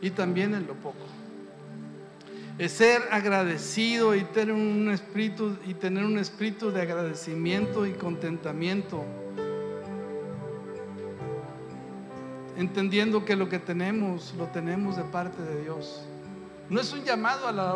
y 0.00 0.10
también 0.10 0.54
en 0.54 0.66
lo 0.66 0.74
poco. 0.74 1.06
Es 2.56 2.72
ser 2.72 3.02
agradecido 3.10 4.14
y 4.14 4.22
tener 4.22 4.54
un 4.54 4.88
espíritu 4.90 5.58
y 5.66 5.74
tener 5.74 6.04
un 6.04 6.18
espíritu 6.18 6.70
de 6.70 6.82
agradecimiento 6.82 7.84
y 7.86 7.92
contentamiento 7.94 9.04
entendiendo 12.56 13.24
que 13.24 13.36
lo 13.36 13.48
que 13.48 13.58
tenemos 13.58 14.34
lo 14.36 14.46
tenemos 14.46 14.96
de 14.96 15.04
parte 15.04 15.42
de 15.42 15.62
Dios. 15.62 16.02
No 16.70 16.80
es 16.80 16.92
un 16.92 17.04
llamado 17.04 17.46
a 17.46 17.52
la 17.52 17.74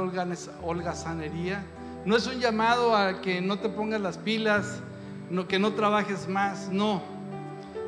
holgazanería, 0.62 1.64
no 2.04 2.16
es 2.16 2.26
un 2.26 2.40
llamado 2.40 2.96
a 2.96 3.20
que 3.20 3.40
no 3.40 3.58
te 3.58 3.68
pongas 3.68 4.00
las 4.00 4.16
pilas, 4.16 4.80
no, 5.30 5.46
que 5.46 5.58
no 5.58 5.72
trabajes 5.74 6.28
más, 6.28 6.68
no. 6.70 7.02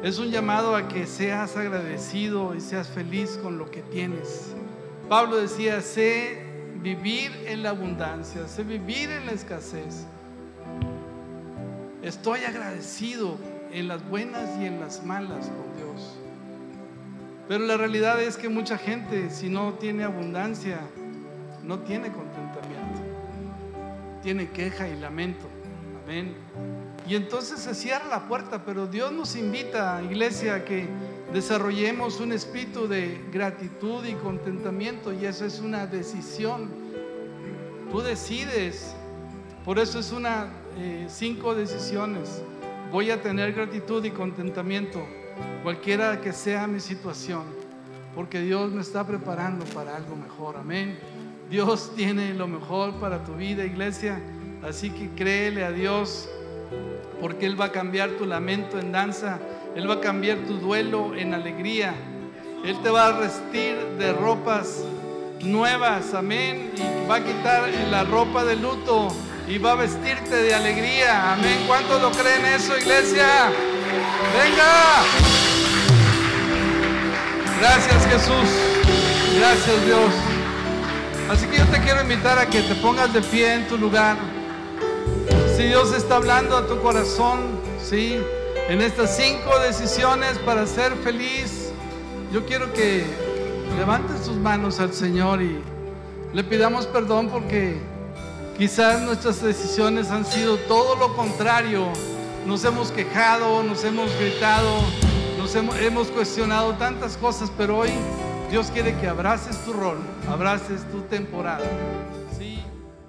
Es 0.02 0.18
un 0.18 0.30
llamado 0.30 0.76
a 0.76 0.88
que 0.88 1.06
seas 1.06 1.56
agradecido 1.56 2.54
y 2.54 2.60
seas 2.60 2.88
feliz 2.88 3.38
con 3.42 3.58
lo 3.58 3.70
que 3.70 3.82
tienes. 3.82 4.54
Pablo 5.08 5.36
decía, 5.36 5.80
sé 5.80 6.42
vivir 6.82 7.32
en 7.46 7.62
la 7.62 7.70
abundancia, 7.70 8.46
sé 8.46 8.62
vivir 8.62 9.10
en 9.10 9.26
la 9.26 9.32
escasez. 9.32 10.06
Estoy 12.02 12.44
agradecido 12.44 13.36
en 13.72 13.88
las 13.88 14.06
buenas 14.08 14.48
y 14.60 14.66
en 14.66 14.80
las 14.80 15.04
malas 15.04 15.48
con 15.48 15.76
Dios. 15.76 16.19
Pero 17.50 17.64
la 17.64 17.76
realidad 17.76 18.22
es 18.22 18.36
que 18.36 18.48
mucha 18.48 18.78
gente, 18.78 19.28
si 19.28 19.48
no 19.48 19.74
tiene 19.74 20.04
abundancia, 20.04 20.82
no 21.64 21.80
tiene 21.80 22.12
contentamiento. 22.12 23.00
Tiene 24.22 24.50
queja 24.50 24.86
y 24.86 24.96
lamento. 24.96 25.46
Amén. 26.04 26.36
Y 27.08 27.16
entonces 27.16 27.58
se 27.58 27.74
cierra 27.74 28.06
la 28.06 28.28
puerta, 28.28 28.64
pero 28.64 28.86
Dios 28.86 29.10
nos 29.10 29.34
invita, 29.34 30.00
iglesia, 30.00 30.54
a 30.54 30.64
que 30.64 30.86
desarrollemos 31.32 32.20
un 32.20 32.30
espíritu 32.30 32.86
de 32.86 33.20
gratitud 33.32 34.04
y 34.04 34.12
contentamiento. 34.12 35.12
Y 35.12 35.26
eso 35.26 35.44
es 35.44 35.58
una 35.58 35.88
decisión. 35.88 36.70
Tú 37.90 38.00
decides. 38.00 38.94
Por 39.64 39.80
eso 39.80 39.98
es 39.98 40.12
una, 40.12 40.52
eh, 40.78 41.08
cinco 41.08 41.56
decisiones. 41.56 42.44
Voy 42.92 43.10
a 43.10 43.20
tener 43.20 43.52
gratitud 43.54 44.04
y 44.04 44.12
contentamiento 44.12 45.04
cualquiera 45.62 46.20
que 46.20 46.32
sea 46.32 46.66
mi 46.66 46.80
situación, 46.80 47.42
porque 48.14 48.40
Dios 48.40 48.70
me 48.70 48.80
está 48.80 49.06
preparando 49.06 49.64
para 49.66 49.96
algo 49.96 50.16
mejor. 50.16 50.56
Amén. 50.56 50.98
Dios 51.50 51.92
tiene 51.96 52.34
lo 52.34 52.46
mejor 52.46 52.94
para 53.00 53.24
tu 53.24 53.34
vida, 53.34 53.64
iglesia. 53.64 54.20
Así 54.62 54.90
que 54.90 55.08
créele 55.10 55.64
a 55.64 55.72
Dios, 55.72 56.28
porque 57.20 57.46
Él 57.46 57.60
va 57.60 57.66
a 57.66 57.72
cambiar 57.72 58.10
tu 58.10 58.26
lamento 58.26 58.78
en 58.78 58.92
danza, 58.92 59.38
Él 59.74 59.88
va 59.88 59.94
a 59.94 60.00
cambiar 60.00 60.38
tu 60.38 60.54
duelo 60.54 61.14
en 61.14 61.34
alegría. 61.34 61.94
Él 62.64 62.76
te 62.82 62.90
va 62.90 63.06
a 63.06 63.18
vestir 63.18 63.76
de 63.98 64.12
ropas 64.12 64.84
nuevas, 65.40 66.14
amén. 66.14 66.72
Y 66.76 67.08
va 67.08 67.16
a 67.16 67.24
quitar 67.24 67.68
la 67.90 68.04
ropa 68.04 68.44
de 68.44 68.56
luto 68.56 69.08
y 69.48 69.58
va 69.58 69.72
a 69.72 69.76
vestirte 69.76 70.36
de 70.36 70.54
alegría, 70.54 71.32
amén. 71.32 71.64
¿Cuántos 71.66 72.00
lo 72.00 72.10
creen 72.12 72.44
eso, 72.46 72.76
iglesia? 72.78 73.50
Venga. 74.32 75.02
Gracias 77.60 78.06
Jesús. 78.06 78.48
Gracias 79.38 79.84
Dios. 79.86 80.12
Así 81.30 81.46
que 81.46 81.58
yo 81.58 81.66
te 81.66 81.80
quiero 81.80 82.02
invitar 82.02 82.38
a 82.38 82.46
que 82.46 82.62
te 82.62 82.74
pongas 82.76 83.12
de 83.12 83.20
pie 83.20 83.54
en 83.54 83.68
tu 83.68 83.76
lugar. 83.76 84.16
Si 85.56 85.64
Dios 85.64 85.92
está 85.94 86.16
hablando 86.16 86.56
a 86.56 86.66
tu 86.66 86.80
corazón, 86.80 87.40
sí, 87.82 88.18
en 88.68 88.80
estas 88.80 89.16
cinco 89.16 89.58
decisiones 89.60 90.38
para 90.38 90.66
ser 90.66 90.94
feliz, 90.96 91.70
yo 92.32 92.46
quiero 92.46 92.72
que 92.72 93.04
levantes 93.76 94.22
tus 94.22 94.36
manos 94.36 94.80
al 94.80 94.92
Señor 94.92 95.42
y 95.42 95.60
le 96.32 96.44
pidamos 96.44 96.86
perdón 96.86 97.28
porque 97.28 97.78
quizás 98.56 99.00
nuestras 99.02 99.42
decisiones 99.42 100.10
han 100.10 100.24
sido 100.24 100.56
todo 100.56 100.96
lo 100.96 101.14
contrario 101.16 101.92
nos 102.46 102.64
hemos 102.64 102.90
quejado, 102.90 103.62
nos 103.62 103.84
hemos 103.84 104.14
gritado, 104.18 104.80
nos 105.38 105.54
hemos, 105.54 106.08
cuestionado 106.08 106.74
tantas 106.74 107.16
cosas, 107.16 107.50
pero 107.56 107.78
hoy 107.78 107.90
Dios 108.50 108.70
quiere 108.70 108.96
que 108.98 109.06
abraces 109.06 109.64
tu 109.64 109.72
rol, 109.72 109.98
abraces 110.28 110.88
tu 110.90 111.02
temporada. 111.02 111.64
Sí, 112.36 112.60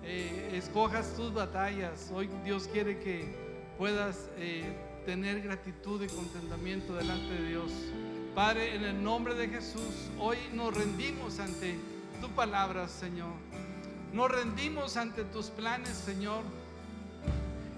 eh, 0.04 0.52
escojas 0.54 1.14
tus 1.16 1.34
batallas. 1.34 2.12
Hoy 2.14 2.30
Dios 2.44 2.70
quiere 2.72 3.00
que 3.00 3.36
puedas 3.78 4.30
eh, 4.38 4.64
tener 5.06 5.42
gratitud 5.42 6.02
y 6.04 6.08
contentamiento 6.08 6.96
delante 6.96 7.34
de 7.34 7.50
Dios. 7.50 7.72
Padre, 8.36 8.76
en 8.76 8.84
el 8.84 9.04
nombre 9.04 9.34
de 9.36 9.50
Jesús, 9.50 10.10
hoy 10.20 10.38
nos 10.54 10.74
rendimos 10.76 11.40
ante 11.40 11.78
tu 12.22 12.30
palabra, 12.30 12.88
Señor. 12.88 13.34
Nos 14.14 14.30
rendimos 14.30 14.98
ante 14.98 15.24
tus 15.24 15.48
planes, 15.48 15.90
Señor 15.90 16.44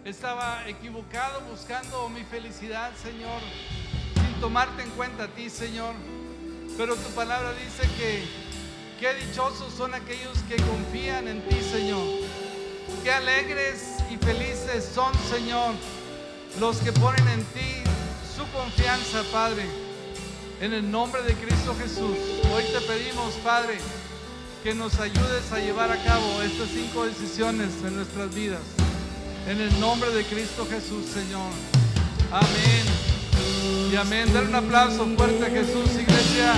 estaba 0.06 0.68
equivocado 0.68 1.42
buscando 1.50 2.10
mi 2.10 2.24
felicidad, 2.24 2.92
Señor, 3.02 3.42
sin 4.16 4.40
tomarte 4.42 4.84
en 4.84 4.90
cuenta 4.92 5.26
a 5.26 5.28
ti, 5.28 5.50
Señor. 5.50 5.96
Pero 6.78 6.96
tu 6.96 7.10
palabra 7.12 7.54
dice 7.54 7.88
que 7.98 8.24
qué 9.00 9.14
dichosos 9.26 9.74
son 9.74 9.94
aquellos 9.94 10.38
que 10.50 10.58
confían 10.58 11.28
en 11.28 11.42
ti, 11.48 11.62
Señor. 11.62 12.06
Qué 13.04 13.12
alegres 13.12 13.98
y 14.12 14.18
felices 14.18 14.90
son, 14.94 15.14
Señor, 15.30 15.74
los 16.60 16.78
que 16.78 16.92
ponen 16.92 17.28
en 17.30 17.44
ti 17.46 17.84
su 18.36 18.46
confianza, 18.52 19.24
Padre. 19.32 19.66
En 20.60 20.74
el 20.74 20.90
nombre 20.90 21.22
de 21.24 21.34
Cristo 21.34 21.76
Jesús, 21.80 22.18
hoy 22.54 22.64
te 22.72 22.82
pedimos, 22.82 23.34
Padre, 23.36 23.78
que 24.64 24.74
nos 24.74 25.00
ayudes 25.00 25.52
a 25.52 25.60
llevar 25.60 25.92
a 25.92 26.04
cabo 26.04 26.42
estas 26.42 26.70
cinco 26.70 27.06
decisiones 27.06 27.70
en 27.86 27.96
nuestras 27.96 28.34
vidas. 28.34 28.62
En 29.48 29.60
el 29.60 29.78
nombre 29.80 30.10
de 30.12 30.24
Cristo 30.24 30.66
Jesús, 30.70 31.06
Señor. 31.14 31.52
Amén. 32.32 33.92
Y 33.92 33.96
amén. 33.96 34.32
Dar 34.34 34.46
un 34.46 34.56
aplauso 34.56 35.06
fuerte 35.18 35.46
a 35.46 35.50
Jesús, 35.50 35.90
iglesia. 36.00 36.54